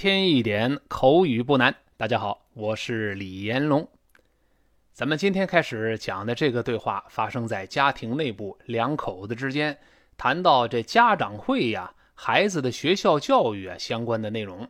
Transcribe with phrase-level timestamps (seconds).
[0.00, 1.76] 添一点口语不难。
[1.98, 3.86] 大家好，我是李延龙。
[4.94, 9.76] 咱们今天开始讲的这个对话发生在家庭内部，两口子之间
[10.16, 14.66] 谈到这家长会呀、孩子的学校教育啊相关的内容。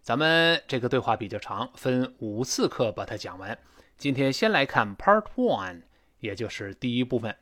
[0.00, 3.58] 咱们这个对话比较长，分五次课把它讲完。
[3.98, 5.82] 今天先来看 Part One，
[6.20, 7.36] 也就是第一部分。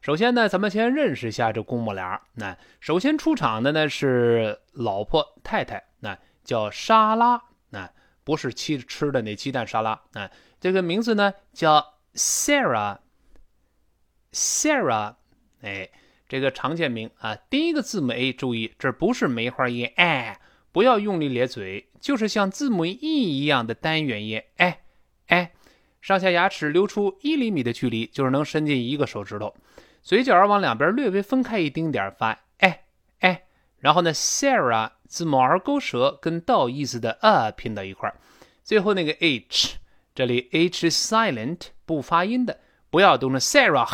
[0.00, 2.20] 首先呢，咱们先认识一下这公母俩。
[2.34, 6.18] 那首先出场的呢是老婆太太，那。
[6.44, 7.90] 叫沙拉，啊
[8.24, 10.30] 不是吃吃的那鸡蛋沙拉啊。
[10.60, 15.14] 这个名字呢叫 Sarah，Sarah，
[15.62, 15.88] 哎，
[16.28, 17.34] 这个常见名啊。
[17.48, 20.38] 第一个字母 A，注意，这不是梅花音，哎，
[20.70, 24.82] 不要用力咧嘴，就是像字母 E 一样的单元音，哎
[25.28, 25.52] 哎，
[26.00, 29.54] 上下牙齿留出一厘米的距离，就是能伸进一个手指头，
[30.02, 32.84] 嘴角往两边略微分开一丁点发，哎
[33.20, 33.44] 哎，
[33.78, 34.90] 然后呢，Sarah。
[35.10, 38.14] 字母 R 勾舌跟倒意思的 a 拼到一块儿，
[38.62, 39.78] 最后那个 h，
[40.14, 43.88] 这里 h silent 不发音的，不要读成 Sarah，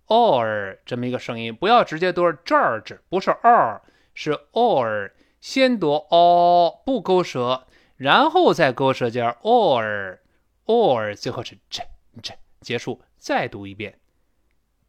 [0.07, 3.81] or 这么一个声音，不要直接读 George，不是 r，
[4.13, 7.66] 是 or，先读 o 不勾舌，
[7.96, 10.19] 然后再勾舌尖 or
[10.66, 11.88] or，最后是 j
[12.22, 13.97] j 结束，再读一遍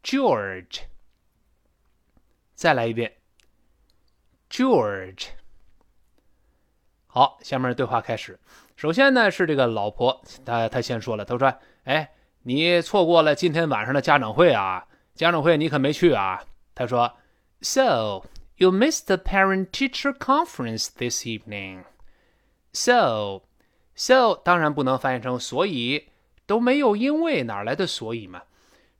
[0.02, 0.80] George，
[2.56, 3.14] 再来一遍
[4.50, 5.28] George。
[7.06, 8.40] 好，下面对话开始。
[8.76, 11.54] 首先呢，是这个老婆，她她先说了，她说
[11.84, 12.10] ：“哎，
[12.42, 16.42] 你错过了今天晚上的家长会啊，家长会你可没去啊。”
[16.74, 17.12] 她说
[17.60, 18.24] ：“So
[18.56, 21.84] you missed the parent-teacher conference this evening.
[22.72, 23.42] So,
[23.94, 26.08] so 当然不能翻译成所以，
[26.44, 28.42] 都没有因为哪来的所以嘛。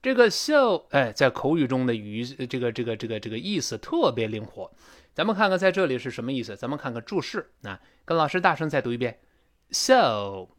[0.01, 4.71] 这个 so 哎，在口语中的语这个这个这个这个意思特别灵活。
[5.13, 6.57] 咱们看看在这里是什么意思？
[6.57, 9.19] 咱们看看注释啊，跟老师大声再读一遍。”
[9.75, 10.51] So，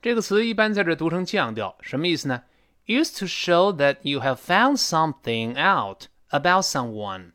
[0.00, 2.44] 这个词一般在这读成降调，什么意思呢
[2.86, 7.32] ？Used to show that you have found something out about someone，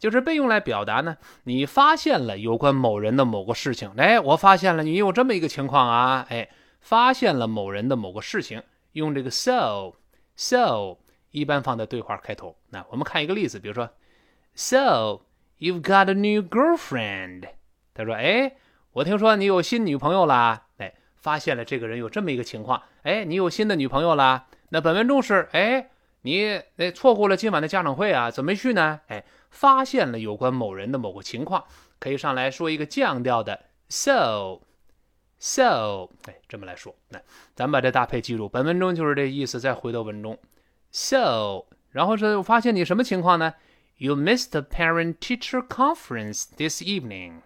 [0.00, 3.92] 就是被用来表达呢，你发现了有关某人的某个事情。
[3.96, 6.26] 哎，我发现了你有这么一个情况啊！
[6.28, 8.64] 哎，发现了某人的某个事情，
[8.94, 10.96] 用这个 so，so
[11.30, 12.56] 一般放在对话开头。
[12.70, 13.88] 那我们看一个例子，比如说
[14.56, 15.20] ，So
[15.60, 17.44] you've got a new girlfriend。
[17.94, 18.56] 他说，哎。
[18.94, 24.46] 我听说你有新女朋友啦，哎，发现了这个人有这么一个情况，哎，你有新的女朋友啦？
[24.68, 25.90] 那本文中是，哎，
[26.22, 29.00] 你哎错过了今晚的家长会啊，怎么没去呢？
[29.08, 31.64] 哎，发现了有关某人的某个情况，
[31.98, 34.60] 可以上来说一个降调的 so，so，
[36.26, 37.20] 哎，这么来说，那
[37.56, 39.58] 咱把这搭配记住，本文中就是这意思。
[39.58, 40.38] 再回到文中
[40.92, 43.54] ，so，然后是我发现你什么情况呢
[43.96, 47.40] ？You missed the parent-teacher conference this evening.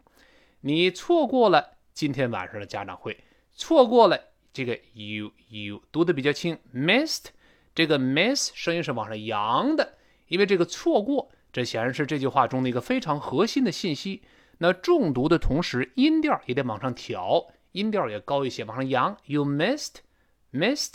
[0.61, 4.21] 你错过了今天晚上的家长会，错过了
[4.53, 7.27] 这个 you you 读的比较轻，missed
[7.75, 14.23] 这个 miss 声音是往上扬的，因为这个错过，这显然是这句话中的一个非常核心的信息。
[14.59, 19.17] 那重读的同时，音调也得往上调，音调也高一些，往上扬。
[19.27, 19.99] You missed
[20.53, 20.95] missed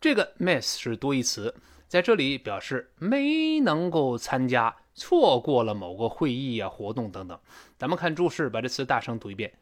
[0.00, 1.54] 这个 miss 是多义词，
[1.86, 4.76] 在这里表示没能够参加。
[4.96, 7.38] 错过了某个会议啊、活动等等。
[7.76, 9.52] 咱们看注释，把这词大声读一遍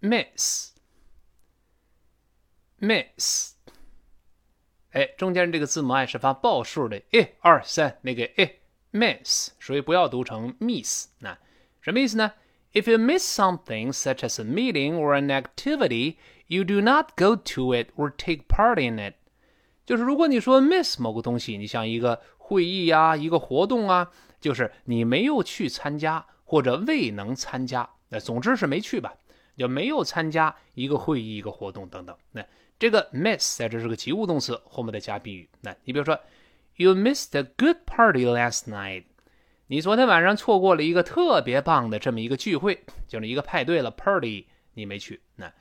[0.00, 0.72] ：miss，miss。
[4.92, 8.48] 哎，中间这个字母 i 是发报数的，一、二、三，那个一
[8.90, 11.08] miss，所以不要读成 miss。
[11.18, 11.38] 那
[11.82, 12.32] 什么意思呢
[12.72, 17.74] ？If you miss something such as a meeting or an activity, you do not go to
[17.74, 19.16] it or take part in it。
[19.84, 24.10] 就是如果你说 miss 某个东西，你像一个会议呀、一个活动啊。
[24.40, 29.14] 就是你没有去参加或者未能参加，那总之是没去吧。
[29.56, 32.16] 就没有参加一个会议、一个活动等等。
[32.30, 32.46] 那
[32.78, 35.48] 这个 miss 在这是个及物动词，后面再加宾语。
[35.62, 36.16] 那你比如说
[36.76, 39.02] ，You missed a good party last night。
[39.66, 45.20] 你昨天晚上错过了一个特别棒的这么一个聚会，就是一个派对了 party，你没去。
[45.34, 45.52] 那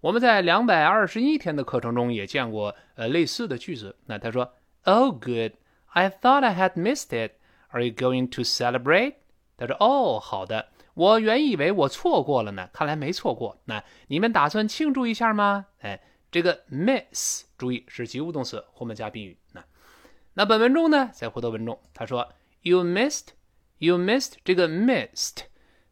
[0.00, 3.94] 我们在两百二十一天的课程中也见过呃类似的句子。
[4.06, 4.52] 那他说
[4.82, 5.52] ，Oh good,
[5.86, 7.34] I thought I had missed it.
[7.74, 9.14] Are you going to celebrate？
[9.56, 13.60] 他说，哦，好的，我原以为我错过了呢，看来没错过。
[13.64, 15.66] 那你们打算庆祝一下吗？
[15.80, 16.00] 哎，
[16.30, 19.36] 这个 miss，注意是及物动词，后面加宾语。
[19.52, 19.64] 那
[20.34, 22.32] 那本文中呢，再回到文中，他说
[22.62, 23.30] ，You missed。
[23.78, 25.38] You missed 这个 missed，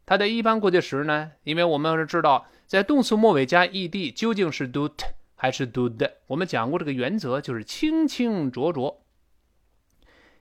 [0.05, 1.33] 它的一般过去时呢？
[1.43, 9.02] 因为我们是知道，在动词末尾加 ed 究竟是 do t 还是 do d 我们讲过这个原则，就是清清浊浊。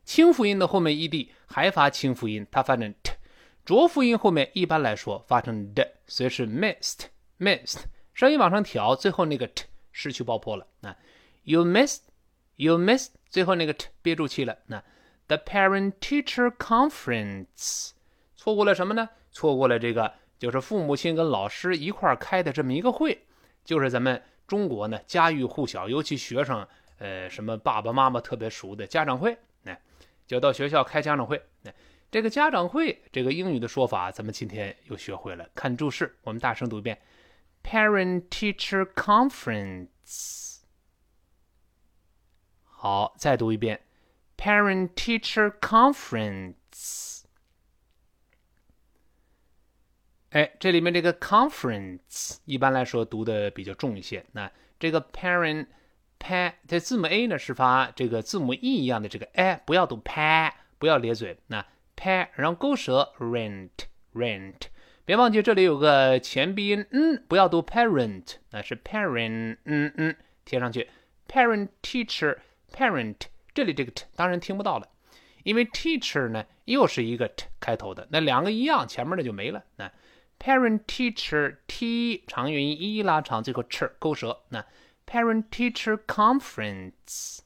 [0.04, 3.12] 清辅音的后面 ed 还发清辅音，它发成 t；
[3.64, 7.82] 浊辅音后面一般来说发成 d，所以是 missed，missed。
[8.12, 10.66] 声音往上挑，最后那个 t 失去爆破了。
[10.81, 10.96] 那
[11.44, 14.58] you missed，you missed，最后那个 t 憋住气了。
[14.66, 14.82] 那
[15.28, 17.93] The parent-teacher conference，
[18.37, 19.08] 错过了什么呢？
[19.31, 23.19] 错过了这个，就是父母亲跟老师一块儿开的这么一个会，
[23.64, 26.66] 就是咱们中国呢家喻户晓，尤其学生，
[26.98, 29.38] 呃，什么爸爸妈妈特别熟的家长会，
[30.32, 31.43] 就到学校开家长会。
[31.64, 31.75] 哎，
[32.11, 35.46] 这个家长会，这个英语的说法，咱们今天又学会了。
[35.55, 36.99] 看注释，我们大声读一遍
[37.62, 40.61] ：parent-teacher conference。
[42.64, 43.82] 好，再读一遍。
[44.38, 47.25] Parent-teacher conference，
[50.31, 54.25] 哎，这里面这个 conference 一般来说读的比较重一些。
[54.32, 54.50] 那
[54.81, 55.67] 这个 parent
[56.22, 61.36] pa 这字母 a 呢是发这个字母 e 一样的这个 a，不要读 pa，不要咧嘴。
[61.48, 61.66] 那
[61.96, 63.70] pa 然后勾舌 rent
[64.14, 64.60] rent，
[65.04, 70.88] 别忘记这里有个前鼻音，嗯，不要读 parent，那是 parent，嗯嗯，贴上去
[71.28, 72.36] parent-teacher
[72.72, 73.16] parent。
[73.52, 74.88] 这里这个 t 当然听不到了，
[75.42, 79.64] 因为 teacher 呢又是一个 t 开头的，那两个一样，前面的就没了。
[79.76, 79.90] 那
[80.38, 84.40] parent teacher t 长元音一拉长，最后 ch 勾舌。
[84.50, 84.64] 那
[85.06, 87.40] parent teacher conference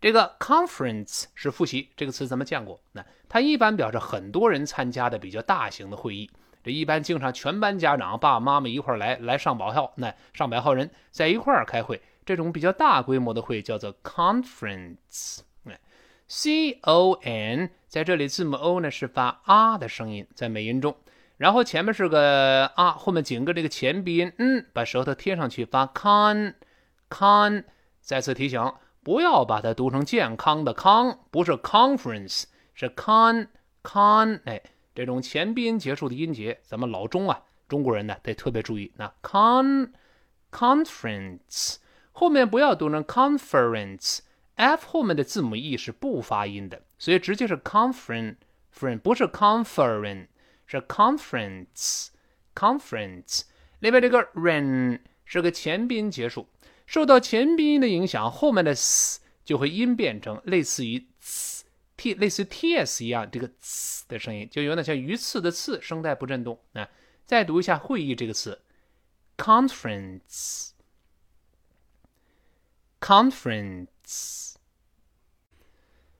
[0.00, 2.80] 这个 conference 是复习这个词，咱们见过。
[2.92, 6.30] 那它一般表示很多人参加的比较大型的会议，
[6.62, 12.00] 这一般经常全班家长爸爸妈妈一块儿来，来上百号，那上百号人在一块儿开会。
[12.24, 15.80] 这种比较大规模的会叫做 conference，哎
[16.26, 20.96] ，c o n 在这里字母 o 呢是发啊的声音，在美音中，
[21.36, 27.64] 然后前面是个啊，后面紧跟这个前鼻音，嗯，把舌头贴上去发 con，con。
[28.00, 28.72] 再次提醒，
[29.02, 32.44] 不要把它读成健康的康，不是 conference，
[32.74, 34.40] 是 con，con。
[34.44, 34.62] 哎，
[34.94, 38.90] 这种前鼻音结束的音节，咱们老中啊，中国人呢得特别注意。
[38.96, 41.76] 那 con，conference。
[42.12, 48.36] 后面不要读成 conference，f 后面的字母 e 是不发音的，所以直接是 conference，
[49.02, 50.28] 不是 conference，
[50.66, 53.42] 是 conference，conference。
[53.78, 56.48] 另外这个 ren 是个前鼻音结束，
[56.86, 61.06] 受到前鼻音的影响，后面的 s 就会音变成类似于
[61.96, 66.60] t，类似 ts 一样这个 s 的声音，就有点像鱼刺的刺，声带不振动。
[66.72, 66.88] 啊
[67.24, 68.60] 再读一下会议这个词
[69.36, 70.70] ，conference。
[73.00, 74.54] Conference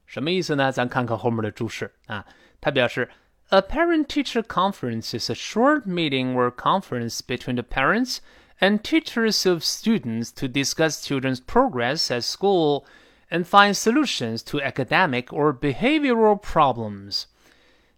[0.04, 0.70] 什么意思呢？
[0.70, 2.26] 咱看看后面的注释啊。
[2.60, 3.10] 它表示
[3.49, 8.19] ，A parent-teacher conference is a short meeting or conference between the parents
[8.59, 12.83] and teachers of students to discuss children's progress at school
[13.29, 17.25] and find solutions to academic or behavioral problems。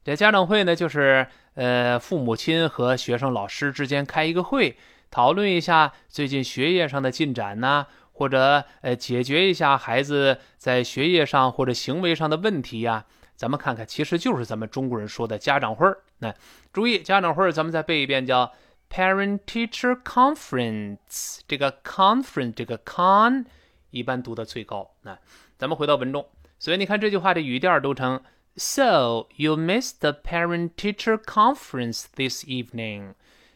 [0.03, 4.77] 这家长会呢，就是呃父母亲和学生、老师之间开一个会，
[5.09, 7.87] 讨论一下最近学业上的进展呐。
[8.15, 13.05] 或者呃，解决一下孩子在学业上或者行为上的问题呀？
[13.38, 15.98] 咱们看看，其实就是咱们中国人说的家长会儿。
[16.18, 16.34] 那
[16.72, 18.52] 注意，家长会儿咱们再背一遍，叫
[18.90, 21.38] parent-teacher conference。
[21.46, 23.44] 这个 conference 这个 con
[23.90, 24.90] 一般读的最高。
[25.02, 25.16] 那
[25.56, 26.26] 咱们回到文中，
[26.58, 28.20] 所以你看这句话的语调读成
[28.56, 33.14] So you miss the parent-teacher conference this evening。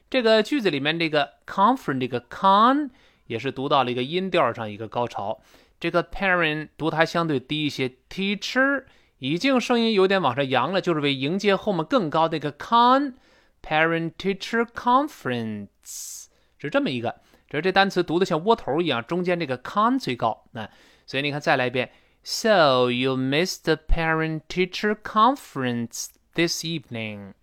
[0.08, 2.90] 这个句子里面这个 conference 这个 con。
[3.28, 5.40] 也是读到了一个音调上一个高潮，
[5.80, 8.84] 这个 parent 读它相对低一些，teacher
[9.22, 13.14] 已经声音有点往上扬了，就是为迎接后面更高的一个 con
[13.62, 16.24] parent teacher conference
[16.58, 20.68] 是这么一个，只是这单词读的像窝头一样，中间这个 con 最高，那
[21.06, 21.92] 所以你看再来一遍
[22.24, 27.34] ，So you missed the parent teacher conference this evening。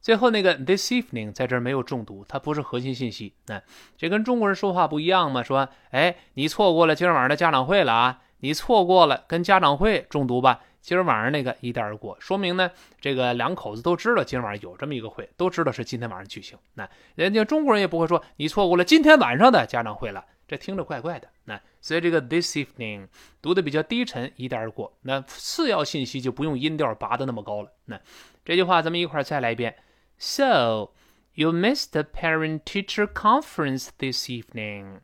[0.00, 3.32] 最后那个 this evening 在这儿没有重读，它不是核心信息。
[3.46, 3.62] 那
[3.96, 5.44] 这跟中国人说话不一样嘛？
[5.44, 10.62] 说，哎，你错过了今儿晚上的家长会了啊，你错过了跟家长会重读吧。
[10.86, 16.56] 今儿晚上那个一带而过，说明呢，这个两口子都知道今儿晚上有这么一个会，都知道是今天晚上举行。
[16.74, 21.28] 那人家中国人也不会说你错过了今天晚上的家长会了，这听着怪怪的。
[21.46, 23.08] 那所以这个 this evening
[23.42, 24.96] 读的比较低沉，一带而过。
[25.02, 27.72] 那次要信息就不用音调拔得那么高了。
[27.86, 28.00] 那
[28.44, 29.74] 这句话咱们一块再来一遍。
[30.18, 30.90] So
[31.34, 35.00] you missed the parent-teacher conference this evening。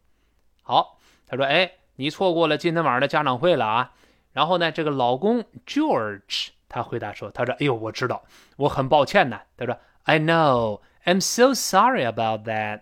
[0.62, 3.94] 好，他说，哎，你错过了今天晚上的家长会了啊。
[4.32, 8.24] 然后呢，这个老公 George 他回答说：“他说，哎呦，我知道，
[8.56, 12.80] 我很抱歉呢。”他说：“I know, I'm so sorry about that。”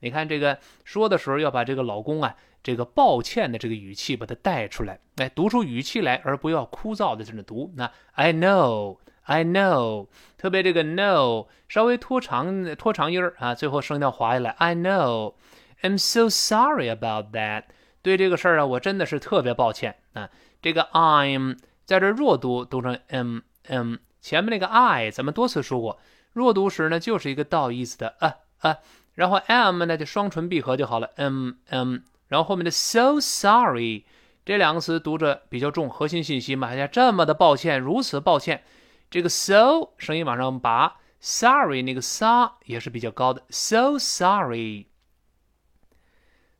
[0.00, 7.72] 你看这个说的时候要把这个老公啊，这个抱歉的这个语气把它带出来，哎，读出语气来，而不要枯燥的在那读。
[7.74, 14.50] 那 I know, I know，特别这个 know 稍微拖长拖长音儿啊，最后声调滑下来。
[14.50, 15.34] I know,
[15.82, 17.64] I'm so sorry about that。
[18.02, 20.28] 对这个事儿啊，我真的是特别抱歉啊。
[20.64, 23.96] 这个 I'm 在这弱读，读成 m m。
[24.22, 25.98] 前面那个 I 咱们多次说过，
[26.32, 28.78] 弱读时呢就是一个倒意思的啊啊，
[29.12, 31.98] 然后 m 呢就双唇闭合就好了，m m。
[32.28, 34.06] 然后后面的 so sorry
[34.46, 38.64] 这两个词读着比较重，核心信息嘛，呀这么的抱歉，如此抱歉。
[39.10, 44.86] 这个 so 声音往上拔，sorry 那个 sa 也是比较高的，so sorry。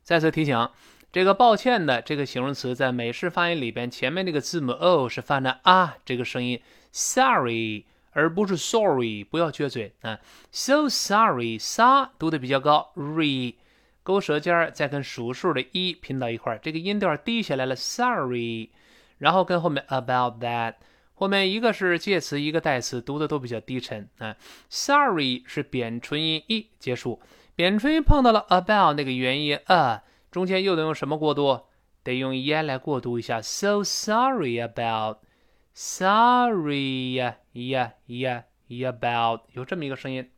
[0.03, 0.69] 再次提醒。
[1.15, 10.19] 这个抱歉的这个形容词在美式发音里边，前面那个字母 o 是发的啊这个声音，sorry 而不是 sorry，不要撅嘴啊。
[10.51, 13.55] So sorry，sa 读的比较高，re
[14.03, 18.71] 勾舌尖儿再跟数数的一拼到一块儿，这个音调低下来了，sorry。
[19.19, 20.75] 然后跟后面 about that，
[21.15, 24.35] 后面一个是介词，一个代词，读的都比较低沉啊。
[24.69, 27.21] Sorry 是扁唇音一结束，
[27.55, 30.03] 扁唇音碰到了 about 那个元音 a。
[30.35, 31.61] 中间又得用什么过渡？
[32.03, 33.41] 得用 e 来过渡一下。
[33.41, 35.19] So sorry about,
[35.73, 40.29] sorry 呀呀呀呀 about 有这么一个声音，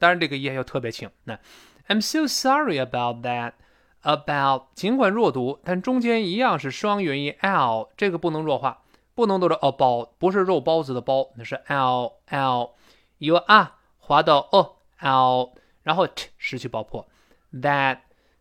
[0.00, 1.08] 当然这个 e 要特别轻。
[1.22, 1.38] 那
[1.86, 3.52] I'm so sorry about that.
[4.02, 8.82] About 尽管弱读，但中间一样是双元音 l，这个不能弱化，
[9.14, 12.74] 不能读成 about，不是肉包子的包，那是 l l。
[13.18, 15.52] 由啊滑到 o l，
[15.84, 17.08] 然后 t 失去爆破。
[17.52, 17.98] That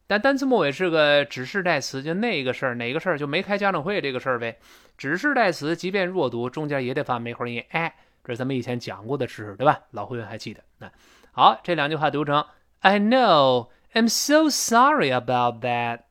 [0.08, 4.58] 但单词末尾是个指示代词，就那个事儿，哪个事儿就没开家长会这个事儿呗。
[4.98, 7.62] 指示代词即便弱读，中间也得发梅花音。
[7.72, 9.82] 哎，这是咱们以前讲过的知识，对吧？
[9.92, 10.64] 老会员还记得。
[10.78, 10.90] 那
[11.32, 12.46] 好，这两句话读成
[12.80, 16.04] ：I know, I'm so sorry about that。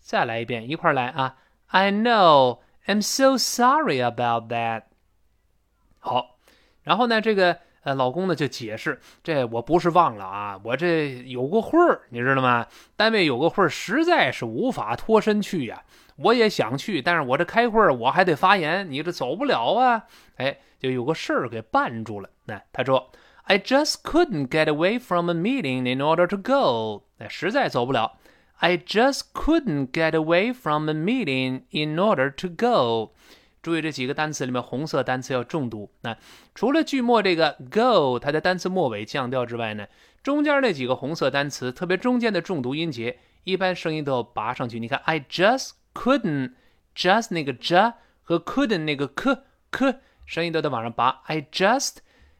[0.00, 1.36] 再来一遍，一块儿来啊
[1.68, 4.82] ！I know, I'm so sorry about that。
[6.00, 6.38] 好，
[6.82, 7.60] 然后呢，这个。
[7.88, 12.66] 呃，老公呢就解释，这我不是忘了啊，我这有个会儿，你知道吗？
[12.96, 15.82] 单位有个会儿，实在是无法脱身去呀。
[16.16, 20.04] 我也想去，但是我这开会儿我还得发言，你这走不了啊。
[20.36, 22.28] 哎，就有个事儿给绊住了。
[22.44, 23.10] 那他说
[23.44, 27.04] ，I just couldn't get away from a meeting in order to go。
[27.16, 28.18] 哎，实在走不了。
[28.58, 33.14] I just couldn't get away from a meeting in order to go。
[33.62, 35.90] 注意这几个单词里面，红色单词要重读。
[36.02, 36.16] 那
[36.54, 39.86] 除了句末这个 go，它的单词末尾降调之外呢，
[40.22, 44.78] 中间那几个红色单词，特别中间的重读音节，一般声音都要拔上去。
[44.78, 51.22] 你看，I just couldn't，just 那个 j 和 couldn't 那个 k k 声音都得往上拔。
[51.26, 51.96] I just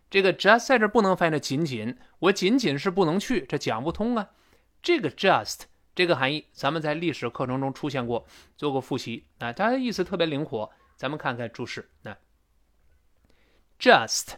[0.09, 4.29] 这个 just 在这不能翻译成仅仅，我仅仅是不能去，这讲不通啊。
[4.81, 5.63] 这个 just
[5.95, 8.25] 这个含义，咱们在历史课程中出现过，
[8.57, 10.71] 做过复习啊，它的意思特别灵活。
[10.99, 12.17] 咱们看看注释，那
[13.79, 14.31] just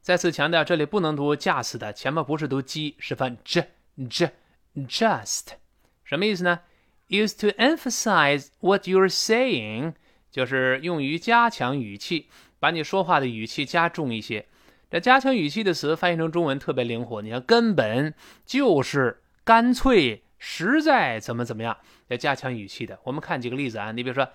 [0.00, 3.68] 再次强调，这里不能读驾驶的，前面不是读 g，是翻 j
[4.08, 4.32] j
[4.74, 5.48] just
[6.02, 6.60] 什么意思呢
[7.08, 9.92] ？Used to emphasize what you're saying，
[10.30, 14.46] 就是用于加强语气，把你说话的语气加重一些。
[14.90, 18.14] 这加强语气的词翻译成中文特别灵活，你看根本
[18.46, 22.98] 就是干脆实在怎么怎么样，要加强语气的。
[23.02, 24.26] 我们看几个例子啊，你比如说。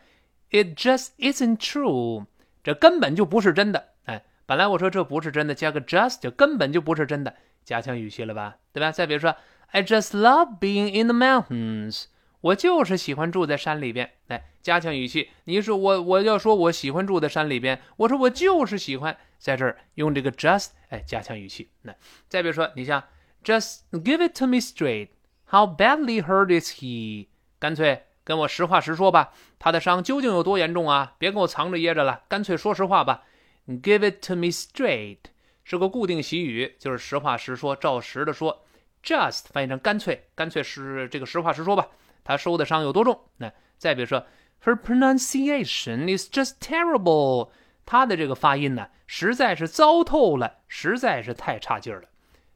[0.53, 2.27] It just isn't true，
[2.63, 3.89] 这根本就不是真的。
[4.05, 8.91] 哎，本来我说这不是真的，加个 just 就根本就不是真的，加强语气了吧，对吧？
[8.91, 9.35] 再比如说
[9.71, 12.05] ，I just love being in the mountains，
[12.41, 14.11] 我就是喜欢住在山里边。
[14.27, 21.71] 哎，加强语气，你说我我要说我喜欢住在山里边，我说我就是喜欢在这儿用这个 just，哎，加强语气。
[21.81, 21.95] 那
[22.29, 23.03] 再比如说，你像
[23.43, 27.27] Just give it to me straight，How badly hurt is he？
[27.59, 28.03] 干脆。
[28.23, 31.15] 跟我实话实说吧，他的伤究竟有多严重啊？
[31.17, 33.23] 别跟我藏着掖着了，干脆说实话吧。
[33.67, 35.19] Give it to me straight。
[35.63, 38.63] 是个固定习语，就是实话实说，照实的说。
[39.03, 41.87] Just 翻译成干脆，干脆是这个实话实说吧。
[42.23, 43.19] 他受的伤有多重？
[43.37, 44.25] 那再比如说
[44.63, 47.49] ，Her pronunciation is just terrible。
[47.85, 52.07] 他的这个发音呢，实在是糟透了，实在是太差劲儿了。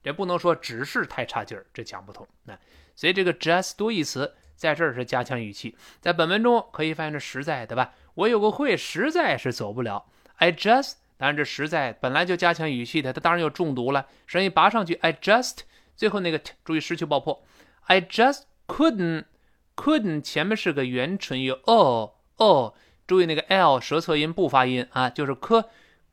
[0.01, 2.25] 这不能说只是太差劲儿，这讲不通。
[2.45, 2.57] 那
[2.95, 7.93] 所以这个 just 多义词在这儿是加强语气，在本文中可以翻译成实在，对吧？
[8.15, 10.07] 我有个会，实在是走不了。
[10.35, 14.95] I just，当然这实在本来就加强语气的，它当然有重读了，声音拔上去。
[14.95, 15.59] I just。
[15.95, 17.43] 最后那个注意失去爆破
[17.85, 22.75] ，I just couldn't，couldn't 前面是个元唇有哦哦
[23.07, 25.63] 注意那个 l 舌侧音不发音啊，就是 c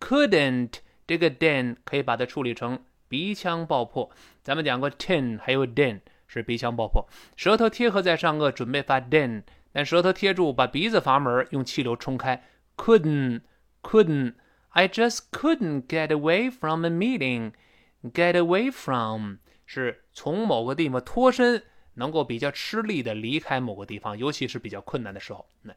[0.00, 4.10] couldn't 这个 den 可以把它处理成鼻腔爆破。
[4.42, 6.00] 咱们讲过 ten 还有 den
[6.35, 12.45] 是鼻腔爆破，舌头贴合在上颚准备发 den，但舌头贴住把鼻子阀门用气流冲开
[12.76, 13.43] ，couldn't
[13.83, 19.37] couldn't，I just couldn't get away from a meeting，get away from。
[19.67, 21.62] 是从某个地方脱身，
[21.95, 25.49] 能够比较吃力的离开某个地方，尤其是比较困难的时候。
[25.62, 25.73] 那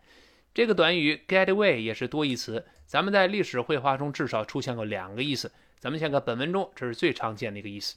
[0.54, 5.52] 这个短语 get away 也是多义词，咱们在历史绘画中至少出现过两个意思。
[5.80, 7.96] 咱们先看本文中，这是最常见的一个意思。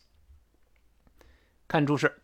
[1.66, 2.19] 看注释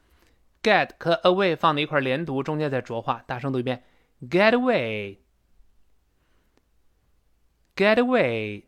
[0.65, 3.83] ，get 和 away 放在一块连读，中间再浊化，大声读一遍：
[4.21, 5.15] get away，get
[7.95, 8.63] away。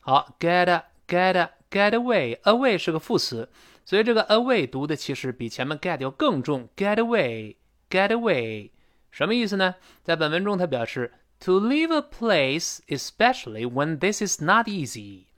[0.00, 3.48] 好，get get。Get away, away 是个副词，
[3.86, 6.68] 所以这个 away 读的其实比前面 get 要更重。
[6.76, 7.56] Get away,
[7.88, 8.72] get away，
[9.10, 9.76] 什么意思呢？
[10.02, 15.28] 在本文中，它表示 to leave a place, especially when this is not easy，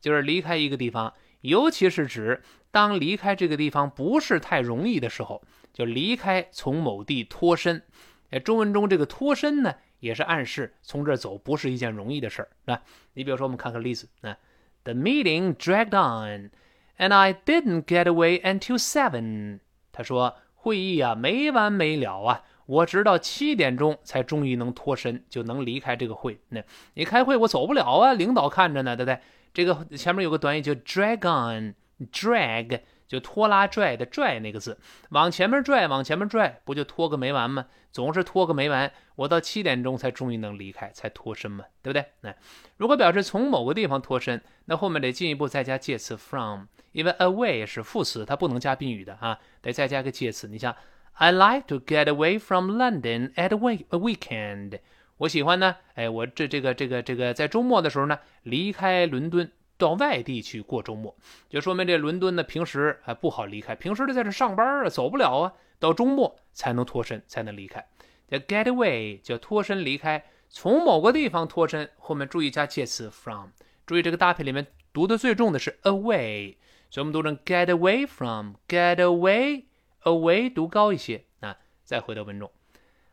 [0.00, 1.12] 就是离开一个地方，
[1.42, 5.41] 尤其是指 当离开这个地方不是太容易的时候，
[5.73, 7.83] 就离开，从某地脱身。
[8.31, 12.81] 哎，中文中这个脱身呢，也是暗示从这儿走不是一件容易的事儿，是吧？
[13.13, 14.37] 你比如说，我们看个例子啊。
[14.83, 16.51] The meeting dragged on,
[16.97, 19.59] and I didn't get away until seven.
[19.91, 26.39] 他说会议啊没完没了啊，我直到七点钟才终于能脱身，就能离开这个会。
[26.49, 29.19] 那你开会我走不了啊，领导看着呢，对不对？
[29.53, 31.73] 这个前面有个短语叫 drag on
[32.11, 32.81] Drag。
[33.09, 34.77] 就拖拉拽的拽那个字，
[35.09, 37.65] 往前面拽，往前面拽，不就拖个没完吗？
[37.91, 42.05] 总是拖个没完，我到七点钟才终于能离开，才脱身嘛，对不对？
[42.21, 42.35] 那
[42.77, 50.47] 如果表示从某个地方脱身，那后面得进一步再加介词 from，因为 away 是副词，它不能加宾语的啊，得再加个介词。
[50.47, 50.75] 你像
[51.13, 54.81] I like to get away from London at week a weekend，
[55.17, 59.51] 我喜欢呢，哎，我这这个这个这个在周末的时候呢，离开伦敦。
[59.79, 61.15] 到外地去过周末，
[61.49, 67.83] 就说明这伦敦呢平时还不好离开，平时就在这上班啊，走不了啊，到周末才能脱身，才能离开。
[68.27, 73.47] 这 get away 叫脱身离开，从某个地方脱身，后面注意加介词 from，
[73.87, 76.57] 注意这个搭配里面读的最重的是 away，
[76.89, 81.55] 所以我们读成 get away from，get away，away 读高一些啊。
[81.85, 82.51] 再回到文中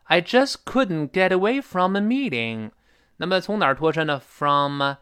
[0.02, 2.72] ，I just couldn't get away from a meeting。
[3.18, 4.96] 那么从哪儿脱身呢？from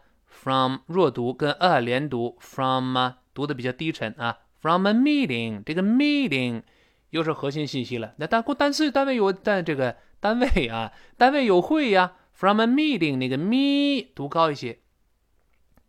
[0.45, 2.95] from 弱读跟 a 连读，from
[3.33, 4.37] 读的比较低沉啊。
[4.61, 6.61] From a meeting，这个 meeting
[7.09, 8.13] 又是核心信息了。
[8.17, 12.13] 那单过单词单位有但这个单位啊， 单位有会呀。
[12.33, 14.77] From a meeting，那个 me 读高一些，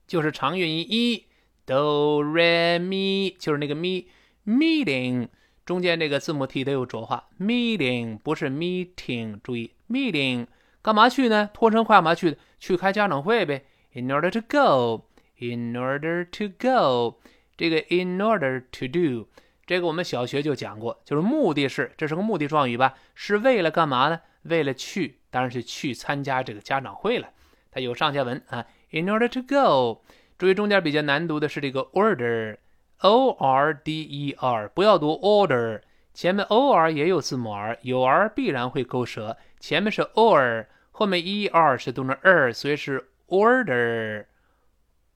[0.06, 1.26] 就是长元音 e
[1.66, 4.06] do re mi，就是那个 me
[4.46, 5.28] meeting
[5.66, 7.28] 中间这个字母 t 都有浊化。
[7.38, 10.46] meeting 不是 meeting，注意 meeting
[10.80, 11.50] 干嘛去呢？
[11.52, 12.38] 脱身干嘛去？
[12.58, 13.66] 去开家长会呗。
[13.96, 15.06] In order to go,
[15.38, 17.16] in order to go，
[17.56, 19.26] 这个 in order to do，
[19.64, 22.92] 这个我们小学就讲过，就是目的是，这是个目的状语吧？
[23.14, 24.20] 是为了干嘛呢？
[24.42, 27.30] 为了去，当然是去参加这个家长会了。
[27.70, 28.66] 它有上下文啊。
[28.90, 30.02] In order to go，
[30.36, 35.80] 注意中间比较难读的是这个 order，o r d e r，不要读 order，
[36.12, 43.08] 前面 o r 也有字母 r，有 r 必然会勾舌，前面是 or，后面 e r 是读成 er，所以是。
[43.28, 44.26] Order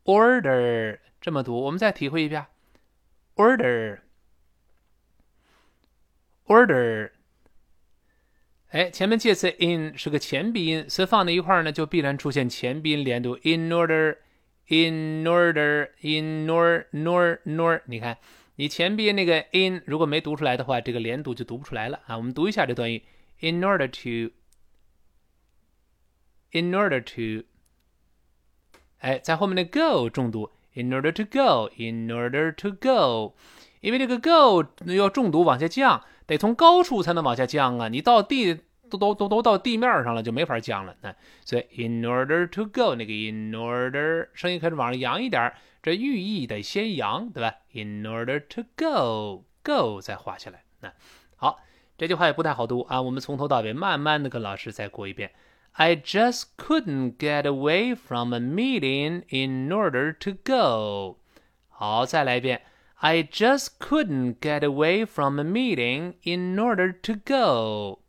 [0.05, 2.47] order 这么读，我们再体会一遍。
[3.37, 4.01] order
[6.47, 7.11] order，
[8.71, 13.37] 哎，前面介词 in 是个前鼻音，所以放在一块儿呢，就必然出现前鼻音连读。
[13.43, 14.17] in order
[14.67, 18.19] in order in nor nor nor，你看，
[18.57, 22.17] 你前鼻音那个 in 如果没读出来的话，这个连读就读不出来了啊。
[22.17, 23.05] 我们读一下这段语
[23.41, 24.33] ：in order to
[26.51, 27.47] in order to。
[29.01, 33.35] 哎，在后面的 go 重读，in order to go，in order to go，
[33.81, 37.89] 因为这个 go 要重读往下降，得从高处才能往下降啊。
[37.89, 38.55] 你到地
[38.91, 40.95] 都都都都到地面上了，就没法降了。
[41.01, 50.63] 那所以 in order to go 那个 in order 声音开始往上扬一点，这寓意得先扬，对吧？in order to go go 再画下来。
[50.81, 50.93] 那
[51.37, 51.61] 好，
[51.97, 55.33] 这句话也不太好读啊，我们从头到尾慢慢的跟老师再过一遍。
[55.74, 61.18] I just couldn't get away from a meeting in order to go。
[61.68, 62.62] 好，再来一遍。
[62.98, 68.00] I just couldn't get away from a meeting in order to go。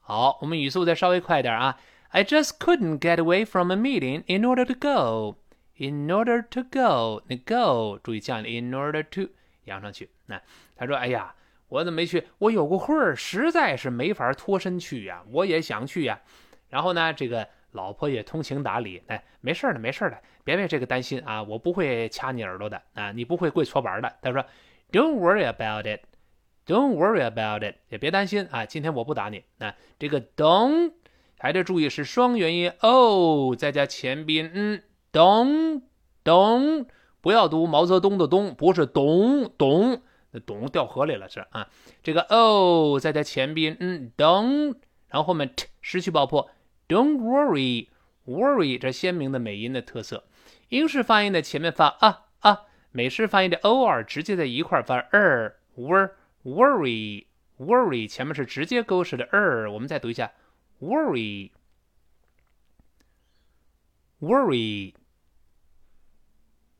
[0.00, 1.78] 好，我们语速再稍微快点啊。
[2.08, 5.36] I just couldn't get away from a meeting in order to go.
[5.76, 9.32] In order to go，那 go 注意降了，in order to
[9.64, 10.10] 扬上去。
[10.26, 10.42] 那
[10.76, 11.34] 他说：“哎呀，
[11.68, 12.26] 我怎么没去？
[12.38, 15.22] 我有个会儿，实在是没法脱身去呀。
[15.30, 16.20] 我也想去呀。
[16.69, 24.45] 然后呢，这个老婆也通情达理，哎，没事的，没事的，别为这个担心啊，我不会掐你耳朵的啊，你不会跪搓板的。”他说
[24.91, 26.01] ：“Don't worry about it。”
[26.67, 29.41] Don't worry about it，也别担心啊，今天我不打你。
[29.57, 30.91] 那这个 don't
[31.39, 35.83] 还得注意是双元音 o，再加前鼻嗯，don't
[36.25, 36.87] don't，
[37.21, 40.01] 不要读毛泽东的东，不是咚咚，
[40.31, 41.69] 那咚掉河里了是啊。
[42.03, 44.75] 这个 o 再加前鼻嗯，don't，
[45.07, 46.49] 然后后面 t 失去爆破
[46.87, 50.25] ，don't worry，worry 这鲜明的美音的特色。
[50.69, 56.11] 英式发音的前面发啊啊，美式发音的 o r 直接在一块发 er wor。
[56.43, 57.25] Worry,
[57.57, 60.31] worry，前面是直接勾式的 er，我们再读一下
[60.79, 61.51] worry,
[64.21, 64.93] worry。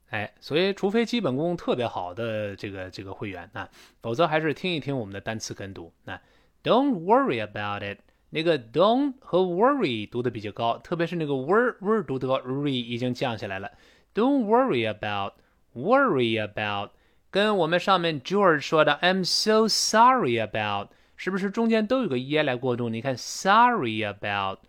[0.10, 3.70] 哎，所以除非基本功特别好的这个这个会员啊，
[4.02, 5.92] 否则还是听一听我们的单词跟读。
[6.06, 6.22] 那
[6.64, 13.72] Don't worry about it，那个 don't 和 worry 读的比较高，特别是那个 wor wor 读的高，re 已经降下来了。
[14.14, 15.34] Don't worry about,
[15.74, 16.92] worry about。
[17.30, 22.90] 跟我们上面 George 说的 "I'm so sorry about" 是不是中间都有个 e 来过渡？
[22.90, 24.60] 你看 "sorry about",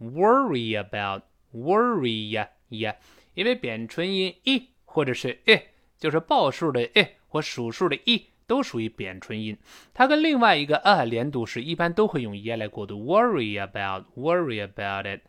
[0.00, 1.22] "worry about",
[1.54, 2.96] "worry" 呀呀，
[3.34, 5.60] 因为扁唇音 e 或者是 e，
[5.98, 9.56] 就是报数的 e 或数数的 e 都属于扁唇音。
[9.94, 12.96] 它跟另外一个 a 连读时，一般都会用 e 来过渡。
[13.04, 15.20] "worry about", "worry about it",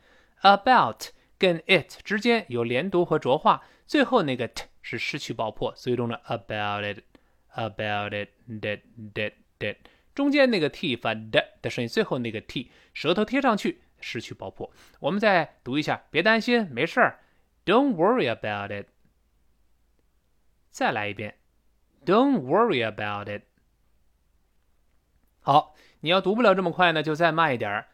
[0.41, 4.63] "about" 跟 it 之间有连读和浊化，最后那个 t。
[4.81, 9.75] 是失去爆破，所以用了 about it，about it，that，that，that，
[10.15, 14.71] 中间那个 t 发 d 的声音，最后那个 t 舌头贴上去，失去爆破。
[15.01, 17.19] 我们再读一下，别担心，没事儿
[17.65, 18.87] ，Don't worry about it。
[20.71, 21.35] 再来一遍
[22.08, 23.42] ，Don't worry about it。
[25.40, 27.86] 好，你要读不了这么快呢，就再慢一点，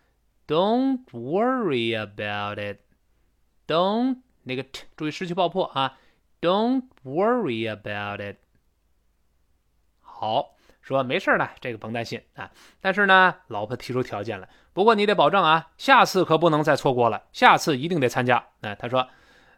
[0.46, 5.98] Don't worry about it。Don't 那个 t 注意失去爆破啊。
[6.40, 8.38] Don't worry about it。
[10.00, 12.50] 好，说没事的，这个甭担心啊。
[12.80, 18.44] 但是呢，老婆提出条件了，不过你得保证啊，下次可不能再错过了，下次一定得参加。
[18.60, 19.08] 那他说，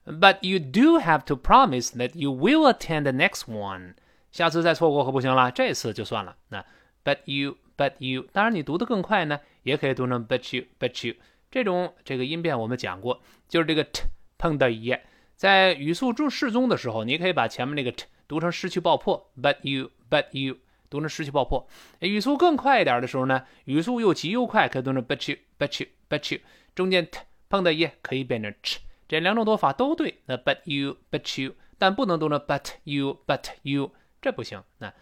[0.04, 3.94] But you do have to promise that you will attend the next one。
[4.31, 6.35] 下次再错过可不行了，这次就算了。
[6.49, 6.65] 那
[7.03, 11.15] But you，But you，当然你读得更快呢，也可以读成 But you，But you。
[11.49, 14.03] 这种这个音变我们讲过，就是这个 t
[14.37, 14.93] 碰到一。
[15.35, 20.57] 在语速中适中的时候，你可以把前面那个 t 读成失去爆破，but you，but you
[20.89, 21.65] 读成失去爆破。
[21.99, 26.41] 语速更快一点的时候呢，语速又急又快，可以读成 but you，but you，but you。
[26.75, 30.19] 中间 t 碰到 e 可以变成 ch，这两种读法都对。
[30.25, 33.91] 那 but you，but you，但不能读成 but you，but you，
[34.27, 34.61] 这不行。
[34.79, 34.93] 那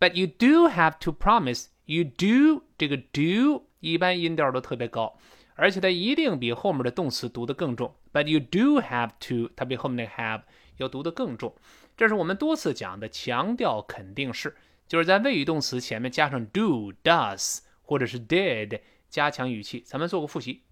[0.00, 5.16] but you do have to promise，you do 这个 do 一般音调都特别高。
[5.54, 10.42] 而且它一定比后面的动词读得更重，but you do have to，它比后面那个 have
[10.78, 11.54] 要读得更重。
[11.96, 14.56] 这是我们多次讲的强调肯定式，
[14.88, 19.80] 就是在谓语动词前面加上 do、does 或者是 did，加强语气。
[19.86, 20.64] 咱们做个复习。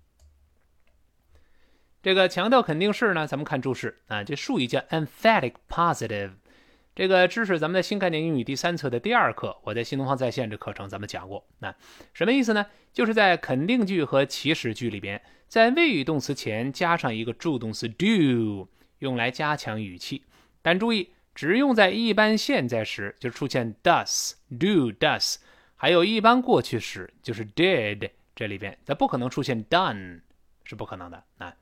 [2.02, 6.32] 这个强调肯定式呢，咱们看注释啊，这术语叫 emphatic positive。
[6.94, 11.44] 这个知识咱们在新概念英语第三册的第二课，我在新东方在线这课程咱们讲过。
[11.58, 11.74] 那
[12.12, 12.64] 什么意思呢？
[12.92, 18.68] 就是在肯定句和祈使句里边，在谓语动词前加上一个助动词 do，
[19.00, 20.22] 用来加强语气。
[20.62, 25.38] 但注意，只用在一般现在时，就出现 does do does，
[25.74, 30.20] 还有一般过去时，就是 did 这里边，它不可能出现 done，
[30.62, 31.24] 是不可能的。
[31.38, 31.52] 啊，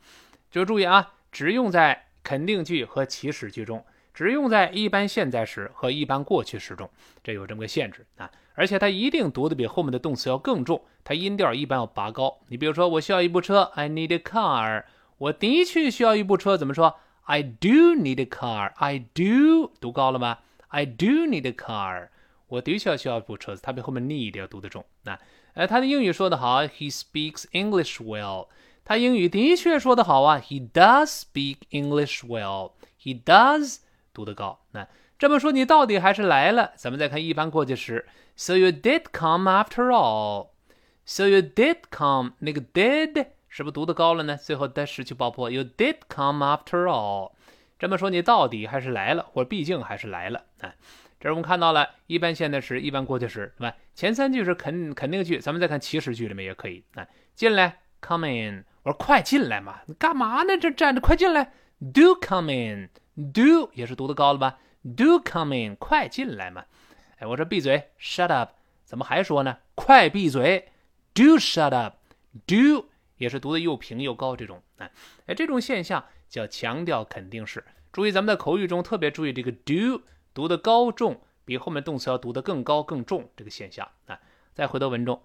[0.50, 3.82] 就注意啊，只用在肯定句和祈使句中。
[4.14, 6.88] 只用在一般现在时和一般过去时中，
[7.22, 8.30] 这有这么个限制啊！
[8.54, 12.38] 而且它一定读的比后面的动词要更重，它音调一般要拔高。
[12.48, 14.84] 你比如说，我需要一部车，I need a car。
[15.16, 18.72] 我的确需要一部车，怎么说？I do need a car。
[18.76, 22.08] I do 读高了吗？I do need a car。
[22.48, 24.84] 我的确需要一部车子，它比后面 need 要读得重。
[25.04, 25.18] 那
[25.54, 28.48] 呃，他的英语说得好，He speaks English well。
[28.84, 32.72] 他英语的确说得好啊，He does speak English well。
[33.00, 33.76] He does
[34.12, 34.60] 读得高。
[34.72, 34.86] 那
[35.18, 36.72] 这么说，你到底还是来了。
[36.76, 40.48] 咱们再看一般过去时，So you did come after all。
[41.04, 44.36] So you did come，那个 did 是不是读得高了呢？
[44.36, 47.32] 最后的失去爆破，You did come after all。
[47.78, 50.72] 这么说，你到底还是来了，或者毕竟还是来了啊。
[51.18, 53.76] 这我们看到了一般现在时、一般过去时，对吧？
[53.94, 57.06] 前三句是肯肯定句，咱们再看祈使句里面也可以啊。
[57.34, 58.64] 进来，come in。
[58.82, 60.56] 我说快进来嘛，你干嘛呢？
[60.56, 61.52] 这站着，快进来
[61.94, 64.58] ，do come in Do 也是读的高了吧
[64.96, 66.64] ？do come in，快进来嘛。
[67.18, 68.52] 哎，我说闭嘴，shut up，
[68.84, 69.58] 怎么还说呢？
[69.74, 70.70] 快闭嘴
[71.12, 74.62] ，do shut up，do 也是读的又平又高这种。
[74.78, 74.90] 哎，
[75.26, 77.64] 哎，这种现象叫强调肯定式。
[77.92, 83.86] 注意咱们的口语中特别注意这个 do 读的高重，比后面动词要读的更高更重这个现象。
[84.06, 84.18] 啊，
[84.54, 85.22] 再回到文中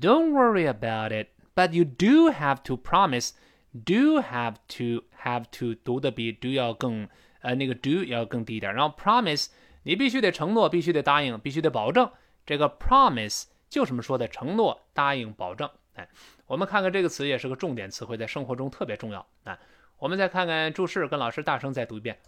[0.00, 1.28] ，Don't worry about it。
[1.54, 3.32] But you do have to promise.
[3.72, 7.08] Do have to have to 读的比 do 要更
[7.40, 8.74] 呃那个 do 要更低一点。
[8.74, 9.46] 然后 promise
[9.82, 12.10] 你必须得承诺，必须得答应，必须得保证。
[12.44, 15.70] 这个 promise 就什么说的承诺、答应、保证。
[15.94, 16.06] 哎，
[16.46, 19.26] 我们看看这个词也是个重点词汇，在生活中特别重要。
[19.44, 19.58] 啊，
[19.98, 22.18] 我们再看看注释，跟老师大声再读一遍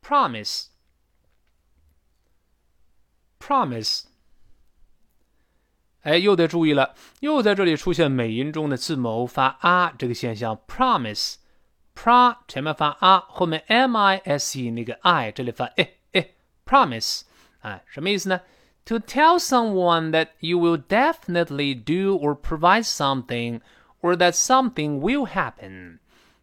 [0.00, 0.66] ：promise。
[3.40, 4.04] promise。
[6.04, 10.58] 哎，又得注意了，又在这里出现美音中的字母发啊这个现象。
[10.68, 16.28] Promise，pra 前面发啊，后面 m i s e 那个 i 这里发哎哎
[16.66, 17.22] ，promise，
[17.62, 18.42] 哎，什么意思呢
[18.84, 23.62] ？To tell someone that you will definitely do or provide something,
[24.02, 26.00] or that something will happen，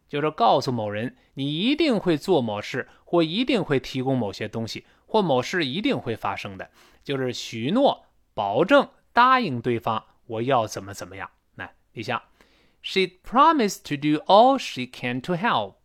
[0.09, 6.71] 就是告诉某人你一定会做某事，或一定会提供某些东西，或某事一定会发生的，
[7.03, 8.89] 就是许诺、保证。
[9.13, 11.29] 答应对方我要怎么怎么样？
[11.55, 12.21] 来，你想
[12.81, 15.75] ，She promised to do all she can to help。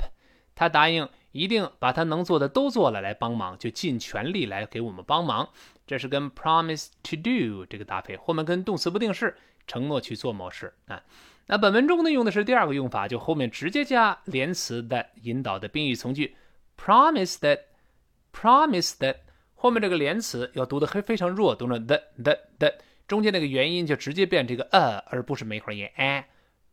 [0.54, 5.50] 她答应一定把她能做的都做了来帮忙，就尽全力来给我们帮忙。
[5.86, 9.36] 这是跟 promise to do 这个搭配，后面跟动词不定式，
[9.66, 11.02] 承诺去做某事啊。
[11.46, 16.36] 那本文中呢用的是第二个用法，就后面直接加连词 that 引导的宾语从句
[16.76, 19.16] ，promise that，promise that
[19.54, 22.72] 后面这个连词要读的还非常弱，读成 the the the。
[23.06, 26.26] 中间那个元音就直接变这个 a，而不是梅花音 a。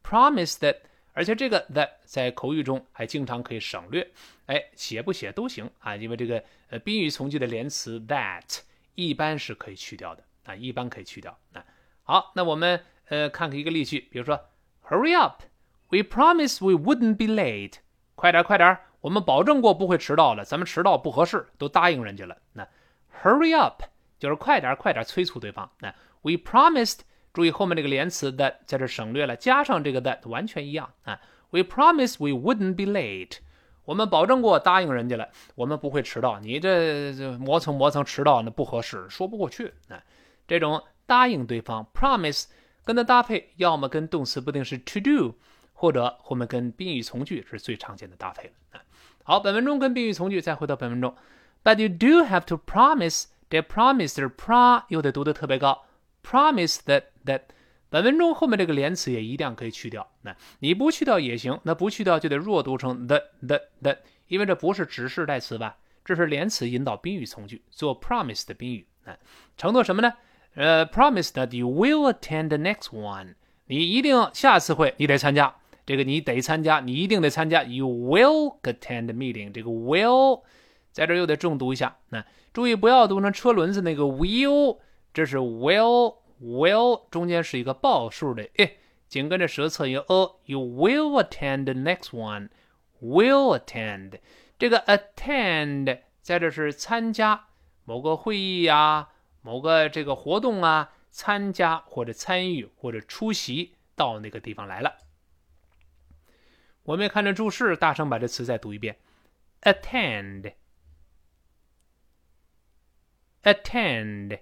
[0.03, 0.77] Promise that，
[1.13, 4.11] 而且这个 that 在口语中还经常可以省略，
[4.47, 8.59] 哎，写不写都行啊，因为这个呃宾语从句的连词 that
[8.95, 11.63] 一般是可以去掉的啊，一般可以去掉啊。
[12.03, 14.39] 好，那我们呃看看一个例句，比如说
[14.89, 17.75] Hurry up，we promise we wouldn't be late。
[18.15, 22.37] 快点快点，我们保证过不会迟到了，咱们迟到不合适，都答应人家了。
[22.51, 22.67] 那
[23.21, 23.83] Hurry up
[24.19, 25.71] 就是快点快点催促对方。
[25.79, 26.99] 那 We promised，
[27.31, 31.21] 注意后面这个连词 that 在这省略了，加上这个 that 完全一样啊。
[31.51, 33.37] We promised we wouldn't be late，
[33.85, 36.39] 我们保证过答应人家了，我们不会迟到。
[36.39, 40.01] 你这磨蹭磨蹭迟到那不合适，说不过去啊。
[40.47, 42.45] 这种答应对方 promise
[42.83, 45.35] 跟它搭配，要么跟动词不定式 to do，
[45.73, 48.81] 或者后面跟宾语从句是最常见的搭配了啊。
[49.23, 51.15] 好，本文中跟宾语从句，再回到本文中
[51.63, 55.83] ，But you do have to promise，这 promise 是 pro 又得读的特别高。
[56.23, 57.41] Promise that that，
[57.89, 60.09] 本文中后面这个连词也一定可以去掉。
[60.21, 65.77] 那你不去掉也行，那不去掉就得弱读成 the the the，因为这不是指示代词吧？
[66.05, 68.87] 这是连词引导宾语从句，做 promise 的宾语。
[69.05, 69.15] 啊，
[69.57, 70.13] 承诺什么呢？
[70.55, 73.35] 呃，promise that you will attend the next one，
[73.67, 75.53] 你一定下次会你得参加，
[75.85, 77.63] 这个你得参加，你一定得参加。
[77.63, 80.43] You will attend the meeting，这个 will
[80.91, 81.97] 在这又得重读一下。
[82.09, 84.79] 那注意不要读成车轮子那个 will。
[85.13, 92.49] 这是 will will 中间是一个报数的诶，紧跟着舌侧一个 a，you will attend the next one。
[92.99, 94.19] will attend
[94.57, 97.47] 这个 attend 在这是参加
[97.83, 99.09] 某个会议呀，
[99.41, 104.95] 某个这个活动啊，参加或者参与或者出席到那个地方来了。
[106.83, 108.97] 我们也看着注释，大声把这词再读一遍
[109.61, 110.53] ：attend
[113.43, 114.39] attend。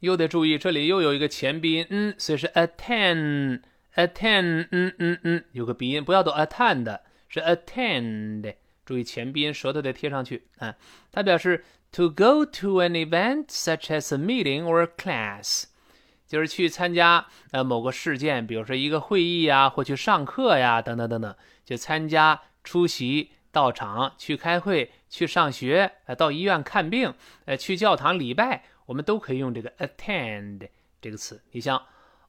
[0.00, 8.54] 又得注意，这里又有一个前鼻音，嗯，所以是 attend，attend，嗯嗯嗯，有个鼻音，不要读 attend，是 attend。
[8.84, 10.76] 注意前鼻音，舌头得贴上去啊。
[11.10, 15.64] 它表示 to go to an event such as a meeting or a class，
[16.26, 21.34] 就是去参加呃某个事件，比如说一个会议呀，或去上课呀，等等等等，
[21.64, 27.12] 就参加、出席、到场、去开会、去上学、呃到医院看病、
[27.46, 28.64] 呃去教堂礼拜。
[28.88, 30.66] 我们都可以用这个 attend
[30.98, 31.42] 这个词。
[31.50, 31.82] 你像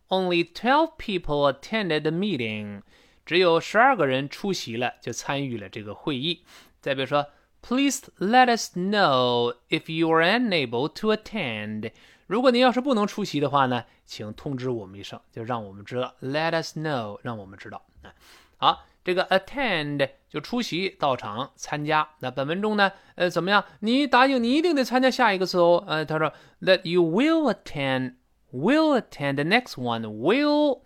[0.09, 2.81] ，Only twelve people attended the meeting，
[3.25, 6.43] 只有十二个人出席了，就参与了这个会议。
[6.81, 7.27] 再比如说
[7.61, 11.93] ，Please let us know if you are unable to attend。
[12.27, 16.13] 如果您要是不能出席的话呢，请通知我们一声，就让我们知道。
[16.21, 17.85] Let us know，让我们知道。
[18.57, 22.07] 好，这个 attend 就出席、到场、参加。
[22.19, 23.63] 那本文中呢，呃，怎么样？
[23.79, 25.83] 你答应你一定得参加下一个词哦。
[25.87, 26.31] 呃，他说
[26.61, 30.01] that you will attend，will attend the next one。
[30.01, 30.81] will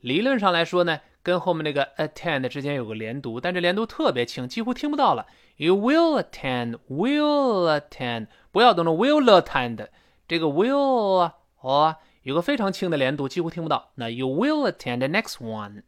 [0.00, 5.26] 理论上来说呢，跟后面那个 attend 之间有个连读，但这连读特别轻，几乎听不到了。
[5.56, 9.86] You will attend，will attend，不要等着 will attend。
[10.28, 13.92] 这个 will 啊，哦，有个非常轻的连读，几乎听不到。
[13.94, 15.82] 那 you will attend the next one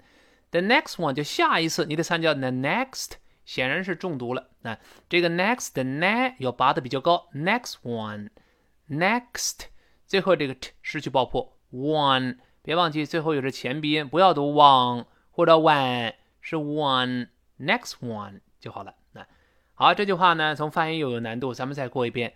[0.52, 3.12] one，the next one 就下一次你得参加 the next，
[3.46, 4.50] 显然是重读了。
[4.62, 4.78] 那
[5.10, 9.68] 这个 next 的 ne 要拔的比较高，next one，next
[10.06, 18.96] 最后这个 t 失去爆破，one 别忘记最后有着前鼻音，不要读 one 或者 one，是 one，next one 就好了。
[19.14, 19.26] 那
[19.74, 22.34] 好，这句话呢，从发音又有难度，咱们再过一遍。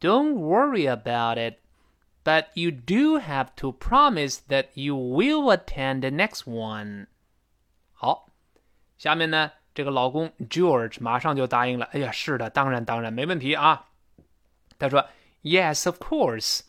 [0.00, 1.58] Don't worry about it,
[2.24, 7.08] but you do have to promise that you will attend the next one.
[9.03, 11.89] 下面呢，这个老公 George 马上就答应了。
[11.91, 13.87] 哎呀，是的，当然，当然，没问题啊。
[14.79, 15.09] 他说
[15.43, 16.61] ：“Yes, of course.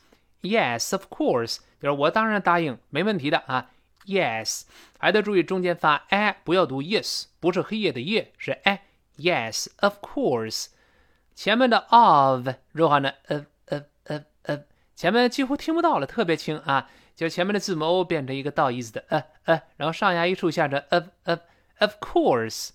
[0.43, 1.59] Yes, of course.
[1.81, 3.71] 就是我当然答应，没问题的啊。
[4.07, 4.63] Yes，
[4.99, 8.83] 还得注意中间发哎，不要读 yes，不是黑夜的夜，是哎。
[9.17, 10.71] Yes, of course.
[11.37, 14.65] 前面的 of 弱化呢，呃呃呃呃，
[14.97, 21.39] 前面几乎听不到了，特别轻啊，就前面的字母 o 变成一个倒意思的呃呃，然后上牙一竖，下着 of of
[21.80, 22.70] of course，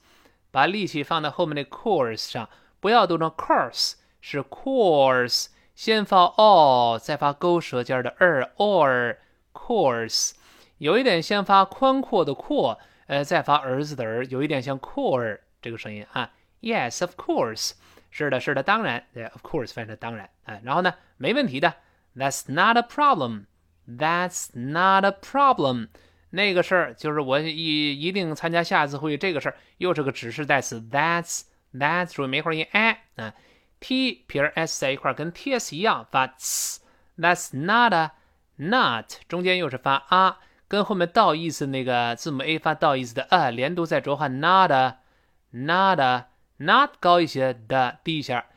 [0.50, 2.48] 把力气放在后面的 course 上，
[2.80, 9.16] 不要读成 course，是 course，先发 o，再发勾舌尖的 er or
[9.52, 10.32] course，
[10.78, 17.72] 有一点先发宽阔的阔，呃，再发儿子的儿，有一点像 core 这个声音啊，yes of course。
[18.10, 21.74] 是的，是的，当然，对，of course，翻译成当然，哎，然后呢，没问题的，
[22.14, 25.88] That's not a problem，That's not a problem，
[26.31, 33.33] 那个事儿就是我一一定参加下次会议，这个事儿又是个指示代词，That's，That's，注意没块音哎啊
[33.79, 46.25] ，t 撇 s 在一块儿跟 ts 一样发 ts，That's not a，not 中间又是发啊，跟后面倒意思那个字母 a 发倒意思的啊，连读在浊化，not a，not a。
[46.61, 48.47] not 高一些的低一下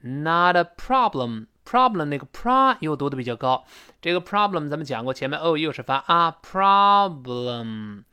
[0.00, 1.48] ，not a problem。
[1.62, 3.66] problem 那个 pro 又读的比较高，
[4.00, 8.04] 这个 problem 咱们讲过，前面 o 又是发啊，problem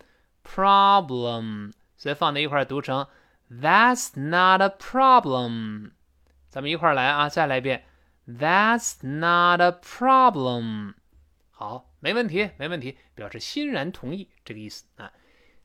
[0.44, 3.08] problem，所以放在一块读成
[3.50, 5.92] That's not a problem。
[6.50, 7.86] 咱们一块来啊，再来一遍
[8.28, 10.96] ，That's not a problem。
[11.52, 15.12] 好，没问题，没问题，表示欣然同意这个意思啊。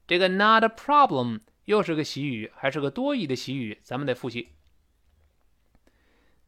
[0.06, 1.40] 这个 not a problem。
[1.66, 4.48] 又是个习语，还是个多义的习语，咱们得复习。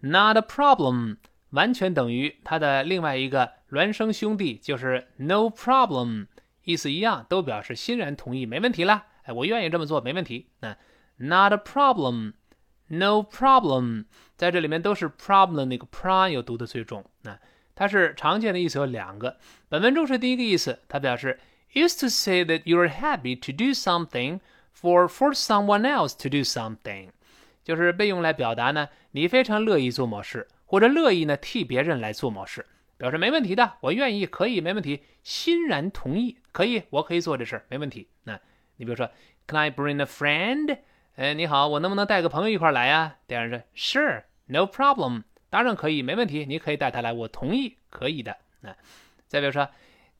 [0.01, 1.19] Not a problem，
[1.55, 6.27] 完全等于它的另外一个孪生兄弟，就是 no problem，
[6.65, 9.07] 意思一样，都表示欣然同意，没问题啦。
[9.23, 10.49] 哎，我愿意这么做，没问题。
[10.61, 10.77] 那
[11.17, 14.05] not a problem，no problem，
[14.37, 17.05] 在这里面都是 problem 那个 pr 有读的最重。
[17.23, 17.39] 那
[17.75, 19.39] 它是常见的意思有两个，
[19.69, 21.41] 本文中是第一个意思，它表示
[21.73, 24.41] used to say that you are happy to do something。
[24.77, 27.11] For for someone else to do something，
[27.63, 38.09] 就是被用来表达呢，你非常乐意做某事，或者乐意呢替别人来做某事，表示没问题的，我愿意，可以，没问题，欣然同意，可以，我可以做这事儿，没问题。
[38.25, 38.41] 那
[38.79, 39.09] 你比如说
[39.47, 40.79] ，Can I bring a friend？
[41.15, 43.19] 哎，你好，我能不能带个朋友一块来呀？
[43.29, 48.37] 第二人说，Sure，no problem，当然可以，没问题，你可以带他来，我同意，可以的。
[48.63, 48.75] 那
[49.29, 49.69] 再比如说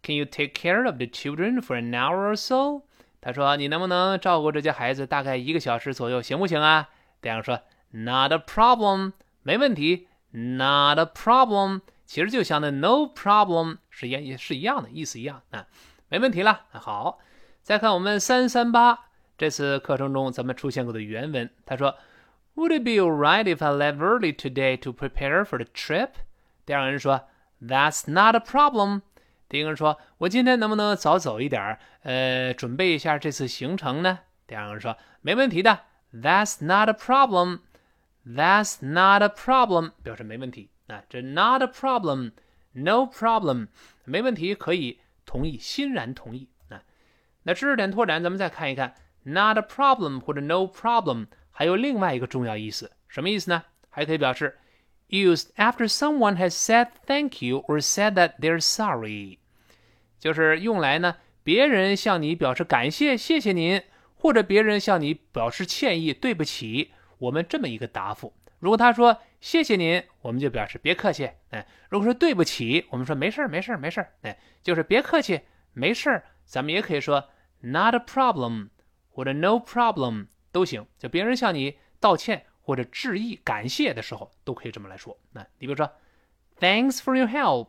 [0.05, 2.85] ，Can you take care of the children for an hour or so？
[3.21, 6.91] 他说：“你能不能照顾这些孩子大概一个小时左右，行不行啊？”
[7.21, 10.07] 这样说：“Not a problem，没问题。
[10.37, 15.67] ”Not a problem，其实就像那 “no problem” 是一是一样的意思一样啊，
[16.09, 16.63] 没问题了。
[16.73, 17.21] 好，
[17.63, 18.99] 再看我们三三八
[19.39, 21.49] 这次课程中咱们出现过的原文。
[21.65, 21.97] 他说
[22.57, 26.11] ：“Would it be alright if I left early today to prepare for the trip？”
[26.67, 27.29] 第二个人说
[27.63, 29.03] ：“That's not a problem。”
[29.49, 34.19] 第一个人说：“我今天能不能早走一点呃，准备一下这次行程呢？”
[34.49, 35.83] 第二个人说：“没问题的
[36.13, 37.61] ，That's not a problem.
[38.27, 41.03] That's not a problem，表示没问题啊。
[41.09, 43.69] 这 not a problem，no problem，
[44.05, 46.83] 没问题，可以同意，欣然同意啊。
[47.43, 48.95] 那知识点拓展，咱们再看一看
[49.25, 53.63] ，not a problem 或者 no problem 还有另外一个重要意思，什么意思呢？
[53.91, 54.59] 还可以表示
[55.11, 59.39] used after someone has said thank you or said that they're sorry。
[60.19, 63.83] 就是用来呢，别人向你表示感谢，谢谢您，
[64.17, 68.33] 或者别人向你表示歉意，对不起，我们这么一个答复。
[68.59, 71.31] 如果他说谢谢您，我们就表示别客气。
[71.51, 74.13] 哎，如果说对不起，我们说没事儿，没事儿，没事儿。
[74.23, 75.41] 哎，就是别客气，
[75.73, 76.25] 没事儿。
[76.45, 77.29] 咱们也可以说
[77.61, 78.71] not a problem
[79.11, 80.87] 或者 no problem 都行。
[80.99, 85.19] 就别人向你道歉或者致意、感谢的时候，都可以这么来说。
[85.33, 85.91] 那你比如说
[86.59, 87.69] thanks for your help。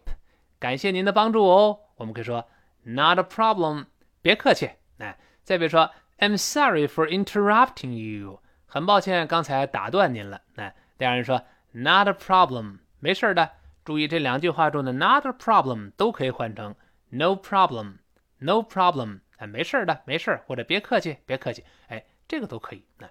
[0.58, 2.48] 感谢您的帮助哦，我们可以说
[2.84, 3.88] not a problem，
[4.22, 4.70] 别客气。
[5.00, 8.39] 哎，再比如说 I'm sorry for interrupting you，
[8.76, 10.41] 很抱歉刚才打断您了。
[10.55, 13.49] 那，第二人说 not a problem，没事的。
[13.86, 16.76] 注意这两句话中的 not a problem 都可以换成
[17.07, 22.84] no problem，no problem，哎，没事的，没事或者别客气，别客气，哎，这个都可以。
[22.97, 23.09] 那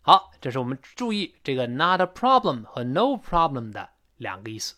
[0.00, 4.76] 好，这是我们注意这个 not a problem 和 no problem 的两个意思。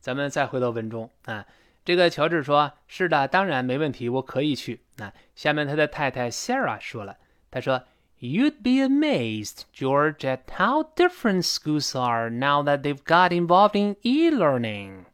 [0.00, 1.44] 咱们再回到文中啊，
[1.84, 7.18] 这个乔治说：“是的，当然没问题，我可以去。”那下面他的太太 Sarah 说了，
[7.50, 7.84] 他说
[8.20, 15.04] ：“You'd be amazed, George, at how different schools are now that they've got involved in e-learning。”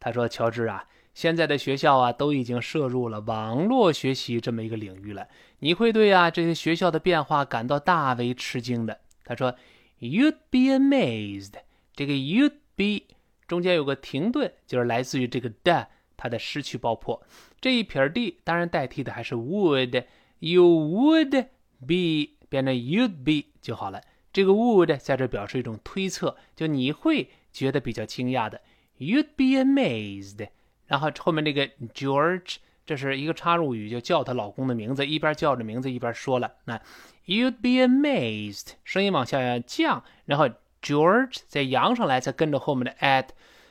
[0.00, 5.28] 他说：“乔治啊，现在的学校啊都已经涉入了网络学习这么一个领域了，
[5.60, 9.54] 你会对啊这些学校的变化感到大为吃惊的。”他说
[10.00, 11.54] ：“You'd be amazed。”
[11.94, 13.14] 这个 “you'd be”。
[13.46, 17.22] 中间有个停顿，就是来自于这个的，它的失去爆破。
[17.60, 21.46] 这一撇 d 当然代替的还是 would，you would
[21.86, 24.00] be 变成 you'd be 就好了。
[24.32, 28.60] 这个 would 在这表示一种推测，就你会觉得比较惊讶的
[28.98, 30.48] ，you'd be amazed。
[30.86, 32.56] 然后后面这个 George，
[32.86, 36.80] 这是一个插入语，就叫她老公的名字，一边叫着名字一边说了，那
[37.26, 40.48] you'd be amazed，声音往下降，然后。
[40.80, 43.30] George 再扬上来，再跟着后面的 at，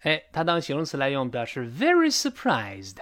[0.00, 2.96] 哎，它当形容词来用，表示 very surprised，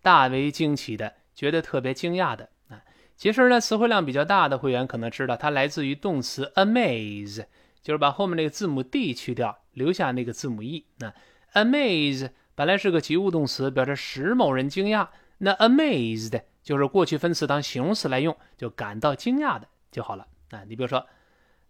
[0.00, 1.14] 大为惊奇的。
[1.34, 2.82] 觉得特别惊讶的啊，
[3.14, 7.44] 其实呢，词汇量比较大的会员可能知道，它来自于动词 amaze，
[7.82, 10.86] 就是把后面那个字母 d 去掉，留下那个字母 e。
[10.96, 11.14] 那
[11.52, 15.06] amaze 本来是个及物动词，表示使某人惊讶。
[15.38, 20.64] 那 amazed 就是过去分词当形容词来用，就感到惊讶的就好了啊。
[20.66, 21.06] 你比如说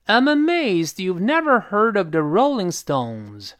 [0.07, 3.53] ，I'm amazed you've never heard of the Rolling Stones。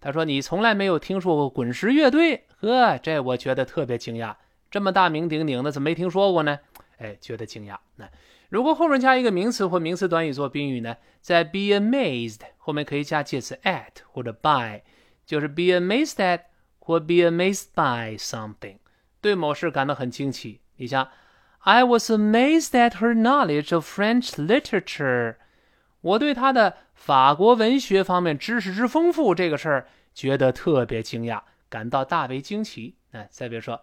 [0.00, 4.36] 他说你从来没有听说过滚石乐队，呵，这我觉得特别惊讶。
[4.70, 6.60] 这么大名鼎鼎的，怎么没听说过呢？
[6.98, 7.78] 哎，觉得惊讶。
[7.96, 8.08] 那
[8.50, 10.96] 如果后面加一个名词或名词短语做宾语呢？
[11.20, 14.82] 在 be amazed 后面可以加介词 at 或者 by，
[15.26, 16.42] 就是 be amazed at
[16.88, 18.78] 或 be amazed by something，
[19.20, 20.62] 对某事感到很惊奇。
[20.76, 21.06] 你像
[21.58, 25.36] ，I was amazed at her knowledge of French literature。
[26.00, 32.94] 我对她的法国文学方面知识之丰富这个事儿觉得特别惊讶，感到大为惊奇。
[33.12, 33.82] 哎，再比如说。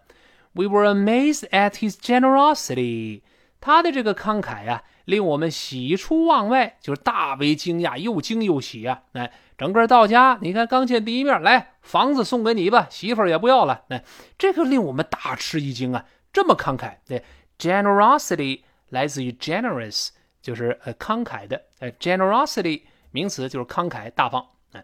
[0.54, 3.22] We were amazed at his generosity。
[3.62, 9.04] 他的这个慷慨呀，令我们喜出望外，就是大为惊讶，又惊又喜啊！
[9.12, 13.86] 哎，整个到家，你看刚见第一面，来房子送给你吧，媳妇儿也不要了。
[13.90, 14.04] 哎，
[14.38, 16.06] 这个令我们大吃一惊啊！
[16.34, 17.24] 这么慷慨，对
[17.58, 20.10] ，generosity 来自于 generous，
[20.42, 21.62] 就是呃慷慨的。
[21.80, 22.82] 呃，generosity
[23.12, 24.46] 名词就是慷慨大方。
[24.74, 24.84] 哎，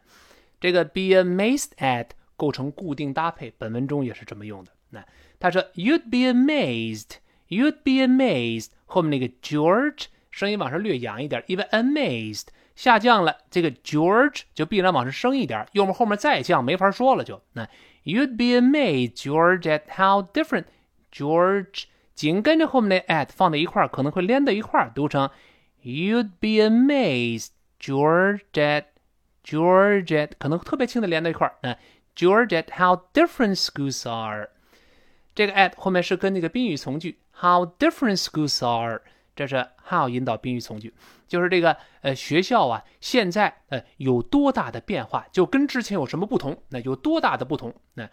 [0.60, 2.08] 这个 be amazed at
[2.38, 4.72] 构成固定搭配，本文中也是这么用的。
[4.92, 5.06] 那
[5.40, 7.18] 他说，You'd be amazed,
[7.50, 8.70] you'd be amazed。
[8.86, 12.48] 后面那个 George 声音往上略扬一点，因为 amazed
[12.81, 17.43] 下降了，这个 George 就必然往上升一点，要么后面再降没法说了就。
[17.55, 17.69] 那
[18.05, 20.67] You'd be amazed, George, at how different
[21.11, 21.85] George
[22.15, 25.31] 紧跟着后面那 at 放在一块儿，可能会连在一块儿，读成
[25.83, 27.49] You'd be amazed,
[27.81, 28.85] George, at
[29.45, 31.57] George at 可能特别轻的连在一块儿。
[31.63, 31.77] 那
[32.15, 34.51] George at how different schools are。
[35.35, 39.03] 这个 at 后面是跟那个宾语从句 how different schools are，
[39.35, 40.95] 这是 how 引导宾语从句，
[41.32, 46.58] 就是这个呃学校啊现在呃有多大的变化，就跟之前有什么不同？
[46.72, 47.74] 那有多大的不同？
[47.94, 48.10] 那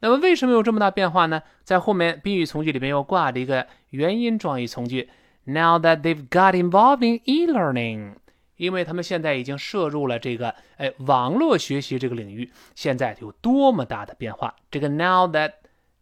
[0.00, 1.42] 那么为什么有这么大变化呢？
[1.64, 5.08] 在后面宾语从句里面又挂着一个原因状语从句
[5.44, 8.16] ，now that they've got involving e-learning，
[8.56, 14.54] 因为他们现在已经摄入了这个哎网络学习这个领域，现在有多么大的变化？
[14.70, 15.52] 这个 now that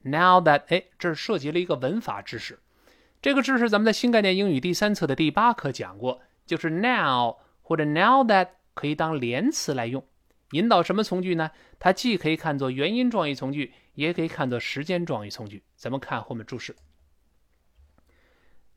[0.02, 2.60] Now that，哎，这涉及了一个文法知识。
[3.20, 10.03] 这个知识咱们在新概念英语第三册的第八课讲过，就是 now 或者 now that 可以当连词来用，
[10.51, 11.51] 引导什么从句呢？
[11.79, 15.63] 它既可以看作原因状语从句，也可以看作时间状语从句。
[15.75, 16.75] 咱们看后面注释，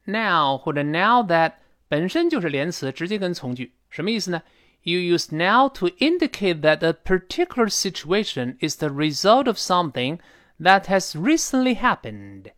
[0.04, 1.54] now 或者 now that
[1.88, 4.42] 本身就是连词，直接跟从句，什么意思呢？
[4.82, 10.18] You use now to indicate that a particular situation is the result of something
[10.60, 12.52] that has recently happened。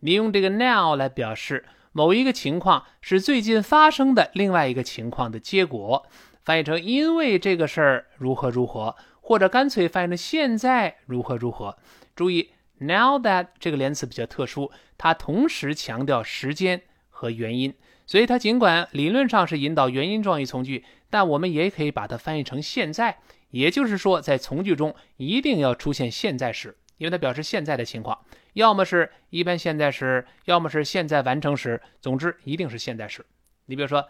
[0.00, 1.64] 你用这个 now 来表示。
[1.93, 6.05] 某一个情况是最近发生的另外一个情况的结果，
[6.43, 11.77] 翻译成因为这个事儿如何如何，或者干脆翻译成现在如何如何。
[12.15, 17.73] 注意，now that 这个连词比较特殊，它同时强调时间和原因，
[18.07, 23.17] 所以它尽管理论上是引导原因状语从句，但我们也可以把它翻译成现在，
[23.49, 26.77] 也就是说，在从句中一定要出现现在时。
[27.01, 28.15] 因为它表示现在的情况，
[28.53, 33.25] 要么是一般现在时，要么是现在完成时，总之一定是现在时。
[33.65, 34.07] 你比如说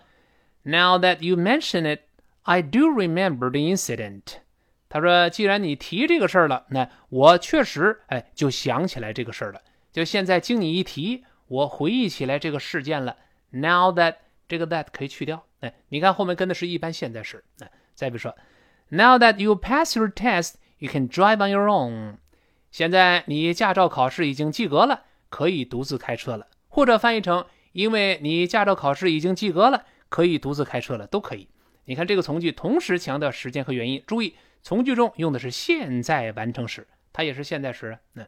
[0.63, 2.01] ，Now that you mention it,
[2.41, 4.23] I do remember the incident。
[4.89, 9.61] 他说，既然你提这个事儿了，那我确实哎就想起来这个事儿了。
[9.93, 13.15] 就现在经你一提，我回忆起来这个事件了。
[13.51, 14.15] Now that
[14.49, 17.41] 这个 that 可以去掉，哎，你看后面跟的是一般现在时。
[17.61, 18.35] 哎，再比如说
[18.89, 22.15] ，Now that you pass your test, you can drive on your own。
[22.71, 26.47] 现在你驾照考试已经及格了，可以独自开车了。
[26.69, 31.49] 或者翻译成，因为你驾照考试已经及格了，可以独自开车了，都可以。
[31.85, 34.01] 你看这个从句同时强调时间和原因。
[34.07, 37.99] 注意，从句中用的是现在完成时，它也是现在时。
[38.13, 38.25] 那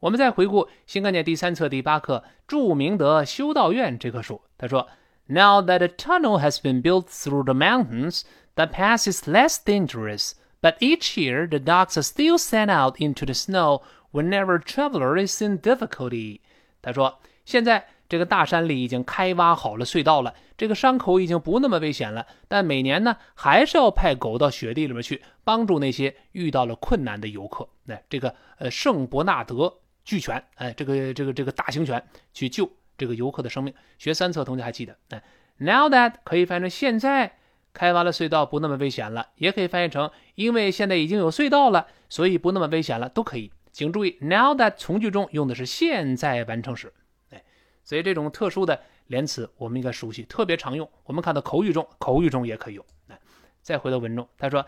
[0.00, 4.42] 我们再回顾新概念第三册第八课著名的修道院这棵树。
[4.58, 4.88] 他说
[5.26, 8.22] ：“Now that a tunnel has been built through the mountains,
[8.56, 10.32] the path is less dangerous.”
[10.64, 15.42] But each year, the dogs are still sent out into the snow whenever traveler is
[15.42, 16.40] in difficulty。
[16.80, 22.26] 他说：“现在这个大山里已经开挖好了隧道了，这个伤口已经不那么危险了。
[22.48, 27.68] 但每年呢，还是要派狗到雪地里面去帮助那些遇到了困难的游客。
[27.84, 29.70] 那这个呃，圣伯纳德
[30.02, 32.02] 巨犬，哎，这个这个这个大型犬
[32.32, 33.74] 去救这个游客的生命。
[33.98, 34.96] 学三册同学还记得？
[35.10, 35.22] 哎
[35.58, 37.36] ，Now that 可以翻成现在。”
[37.74, 43.52] 开挖了隧道不那么危险了，也可以翻译成因为现在已经有隧道了，所以不那么危险了，都可以。
[43.72, 46.92] 请注意，now that 从句中用的是现在完成时，
[47.30, 47.42] 哎，
[47.82, 50.88] 所以这种特殊的连词我们应该熟悉，特别常用。
[51.02, 52.86] 我们看到口语中，口语中也可以用。
[53.08, 53.18] 来，
[53.60, 54.64] 再回到文中，他说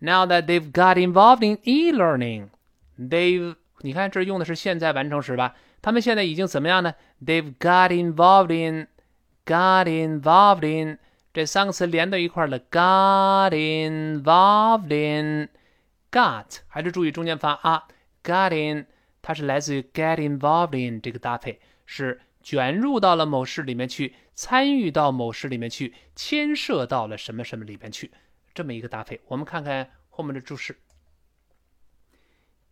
[0.00, 5.54] ，now that they've got involved in e-learning，they've，你看这用的是现在完成时吧？
[5.80, 6.92] 他们现在已经怎么样呢
[7.24, 10.98] ？They've got involved in，got involved in。
[11.38, 17.86] 这三个词连到一块了，got involved in，got 还是注意中间发啊
[18.24, 18.88] ，got in
[19.22, 28.10] 它是来自于 get involved in 这个搭配，是卷入到了某事里面去，参与到某事里面去，牵涉到了什么什么里面去，
[28.52, 29.20] 这么一个搭配。
[29.28, 30.80] 我们看看后面的注释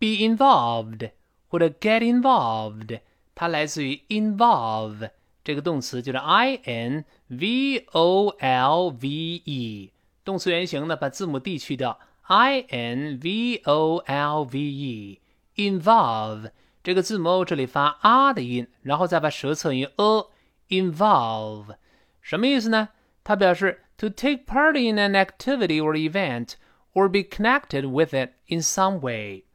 [0.01, 1.12] ，be involved
[1.47, 2.99] 或者 get involved，
[3.37, 5.11] 它来自于 involve。
[5.45, 9.91] 这个动词就是 i n v o l v e，
[10.24, 16.51] 动词原形呢，把字母 d 去掉，i n v o l v e，involve
[16.84, 21.76] 这个字母 o 这里发 r 的音，然后再把舌侧音 a，involve
[22.22, 22.89] 什么意思呢？
[23.24, 26.53] 它表示 to take part in an activity or event
[26.93, 29.45] or be connected with it in some way，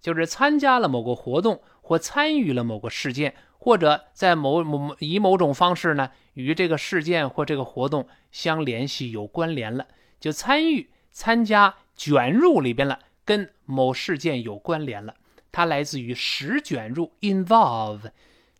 [0.00, 3.34] 就是参加了某个活动或参与了某个事件。
[3.63, 9.87] 或者在某某以某种方式呢，与这个事件或这个活动相联系、有关联了，
[10.19, 15.15] 就参与、参加、卷入里边了，跟某事件有关联了。
[15.49, 18.11] 它来自于使卷入 （involve）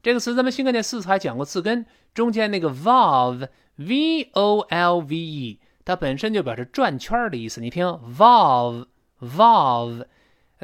[0.02, 0.34] 这个词。
[0.34, 7.60] 咱们新概念四次还讲过字根，中间那个 volve（v o l v e），它本身就表示转圈的意思。
[7.60, 7.86] 你听
[8.18, 10.06] ，volve，volve，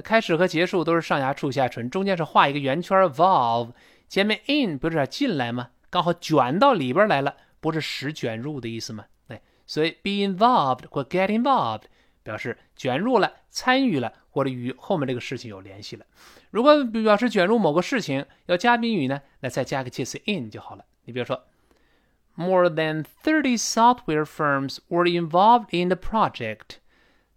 [0.02, 3.72] 开始和结束都是上牙触下唇，中间是画一个圆圈，volve。
[4.10, 5.70] 前面 in 不是进来吗？
[5.91, 9.05] 刚好卷到里边来了，不是使卷入的意思吗？
[9.28, 11.84] 哎，所以 be involved 或 get involved
[12.24, 16.05] 表示卷入了、参与了，或者与后面这个事情有联系了。
[16.49, 20.84] 如果表示卷入某个事情，要加宾语呢，那再加个介词 in 就好了。
[21.05, 21.45] 你比如说
[22.36, 26.78] ，more than thirty software firms were involved in the project，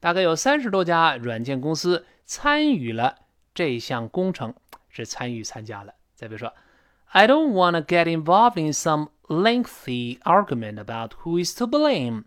[0.00, 3.16] 大概有三十多家软件公司参与了
[3.54, 4.54] 这项工程，
[4.88, 5.94] 是参与参加了。
[6.21, 6.53] 再比如说，
[7.11, 12.23] I don't want to get involved in some lengthy argument about who is to blame。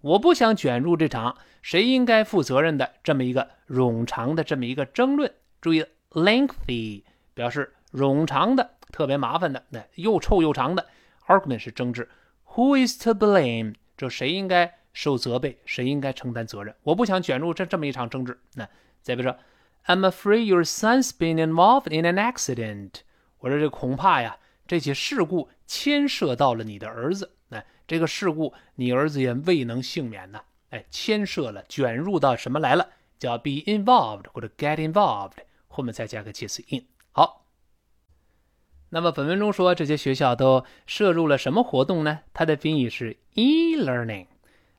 [0.00, 5.32] 我不想卷入这场谁应该负责任的这么一个冗长的这么一个争论。
[5.60, 7.02] 注意，lengthy
[7.34, 10.86] 表示冗长的、特别麻烦的、那又臭又长的。
[11.26, 12.08] argument 是争执。
[12.54, 13.74] Who is to blame？
[13.96, 16.74] 就谁应该 受责备，谁应该承担责任？
[16.82, 18.38] 我不想卷入这这么一场争执。
[18.54, 18.68] 那
[19.02, 19.36] 再比如说，
[19.86, 23.00] I'm afraid your son's been involved in an accident。
[23.41, 27.33] 我说这恐怕呀，这起事故牵涉到了你的儿子。
[27.49, 30.41] 那这个事故，你儿子也未能幸免呢。
[30.69, 32.89] 哎，牵涉了，卷入到什么来了？
[33.19, 35.33] 叫 be involved 或者 get involved，
[35.67, 36.85] 后面再加个介词 in。
[37.11, 37.45] 好，
[38.89, 42.21] 那么本文中说这些学校都摄入了什么活动呢？
[42.33, 44.27] 它的宾语是 e-learning。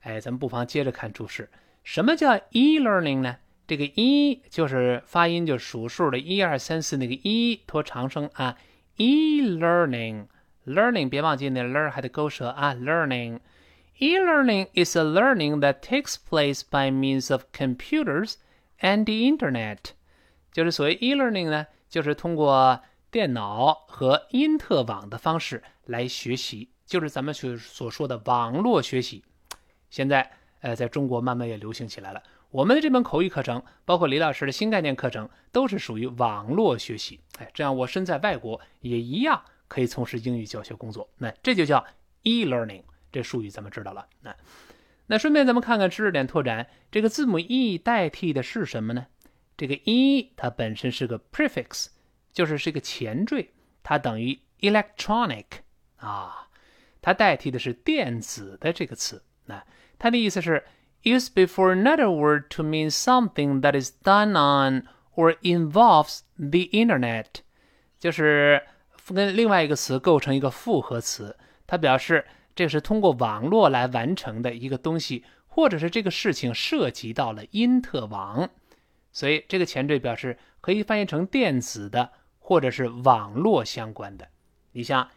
[0.00, 1.50] 哎，咱们不妨接着看注释。
[1.84, 3.36] 什么叫 e-learning 呢？
[3.66, 8.56] 这个 e 就是发音就是数数的，一二三四那个 e 拖长声啊。
[8.96, 12.74] e-learning，learning 别忘记那 learn 还得勾舌啊。
[12.74, 13.40] learning。
[13.98, 18.34] E-learning is a learning that takes place by means of computers
[18.80, 19.92] and the internet。
[20.50, 29.24] 就是所谓 e-learning 呢，就是通过电脑和因特网的方式来学习，就是咱们所所说的网络学习。
[29.88, 32.22] 现在，呃，在中国慢慢也流行起来了。
[32.52, 37.18] 我们的这门口语课程，包括李老师的新概念课程，都是属于网络学习。
[37.38, 41.08] 哎，这样我身在外国也一样可以从事英语教学工作。
[41.16, 41.82] 那这就叫
[42.22, 42.82] e-learning。
[43.10, 44.06] 这术语咱们知道了。
[44.20, 44.36] 那
[45.06, 49.06] 那顺便咱们看看知识点拓展，这个字母 e 代替的是什么呢？
[49.56, 51.86] 这个 e 它本身是个 prefix，
[52.34, 53.48] 就是是个前缀，
[53.82, 55.46] 它等于 electronic
[55.96, 56.48] 啊，
[57.00, 59.22] 它代替的是电子的这个词。
[59.46, 59.64] 那
[59.98, 60.62] 它的意思是
[61.02, 64.84] use before another word to mean something that is done on
[65.14, 67.26] or involves the internet，
[67.98, 68.62] 就是
[69.12, 71.36] 跟另外一个词构成一个复合词，
[71.66, 72.24] 它表示。
[72.54, 78.50] 这是通过网络来完成的一个东西，或者是这个事情涉及到了因特网，
[79.10, 84.28] 所以这个前缀表示可以翻译成电子的，或者是网络相关的。
[84.72, 85.08] 你像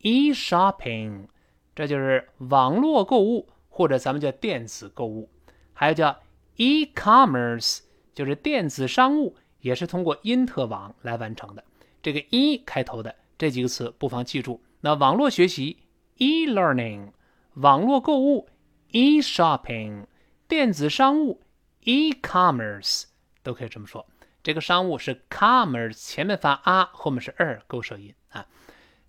[0.00, 1.28] e-shopping，
[1.74, 5.28] 这就是网络购物，或者咱们叫电子购物；
[5.72, 6.16] 还有叫
[6.54, 7.80] e-commerce，
[8.14, 11.64] 就是电子商务，也是通过因特网来完成的。
[12.00, 14.62] 这个 e 开头的这几个词不妨记住。
[14.80, 15.78] 那网络学习。
[16.18, 17.10] e-learning，
[17.54, 18.48] 网络购物
[18.92, 20.06] ；e-shopping，
[20.46, 21.42] 电子商务
[21.82, 23.06] ；e-commerce，
[23.42, 24.06] 都可以这么说。
[24.40, 28.46] 这个商务是 commerce，前面发 a，后面是 er，勾舌音啊。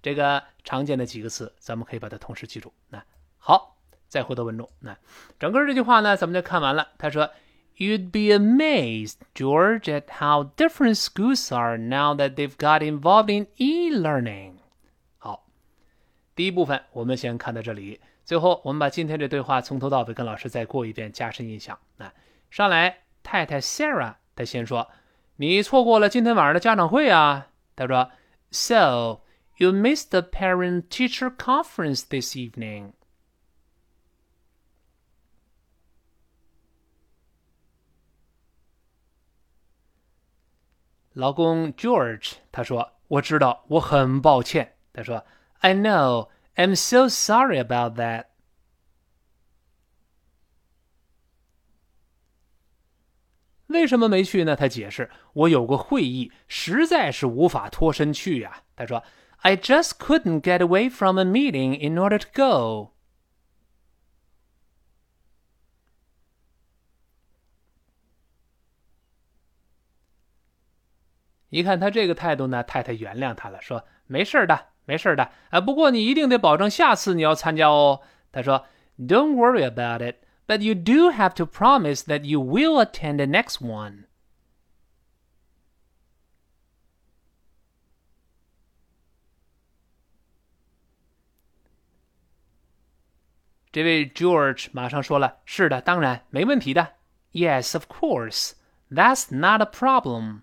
[0.01, 2.73] 这个常见的几个词，咱们可以把它同时记住。
[2.89, 3.05] 那
[3.37, 3.74] 好，
[4.15, 4.69] 再回到文中。
[4.79, 4.95] 那
[5.37, 6.87] 整个这句话呢，咱们就看完了。
[6.97, 7.31] 他说
[7.75, 14.53] ：“You'd be amazed, George, at how different schools are now that they've got involved in e-learning.”
[15.17, 15.45] 好
[16.33, 21.77] 第一部分我们先看到这里，最后我们把今天这对话从头到尾跟老师再过一遍，加深印象。
[21.97, 22.09] 那
[22.49, 24.89] 上来，太太 Sarah 她先说
[25.35, 28.11] ：“你错过了今天晚上的家长会啊。”她说
[28.51, 29.19] ：“So
[29.57, 32.93] you missed the parent-teacher conference this evening。”
[41.15, 45.25] 老公 George 他说：“我知道，我很抱歉。”他说。
[45.59, 46.29] I know.
[46.55, 48.25] I'm so sorry about that.
[53.67, 54.55] 为什么没去呢？
[54.55, 59.03] 他解释：“我有个会议，实在是无法脱身去呀。”他说
[59.37, 62.94] ：“I just couldn't get away from a meeting in order to go.”
[71.54, 78.00] 一看他这个态度呢，太太原谅他了，说：“没事的。”没事的，啊，不过你一定得保证下次你要参加哦。
[78.32, 78.66] 他说：“
[78.98, 80.16] Don't worry about it,
[80.48, 84.06] but you do have to promise that you will attend the next one.”
[93.70, 96.94] 这位 George 马上说了：“是的，当然，没问题的。”
[97.30, 98.54] Yes, of course.
[98.90, 100.40] That's not a problem.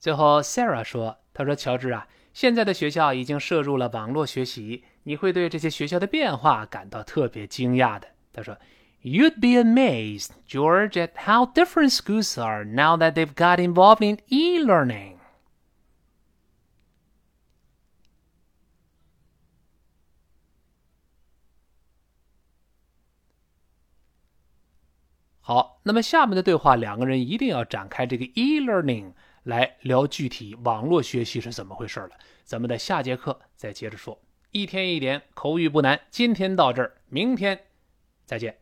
[0.00, 8.58] 最后，Sarah 说：“她说，乔治啊，现在的学校已经涉入了网络学习，你会对这些学校的变化感到特别惊讶的。”她说：“
[9.02, 15.16] You'd be amazed, George, at how different schools are now that they've got involved in e-learning.”
[25.40, 29.12] 好，那么下面的对话，两个人一定要展开这个 e-learning。
[29.43, 32.11] 来聊具体网络学习是怎么回事了，
[32.43, 34.21] 咱们在下节课再接着说。
[34.51, 37.67] 一天一点口语不难，今天到这儿，明天
[38.25, 38.57] 再见。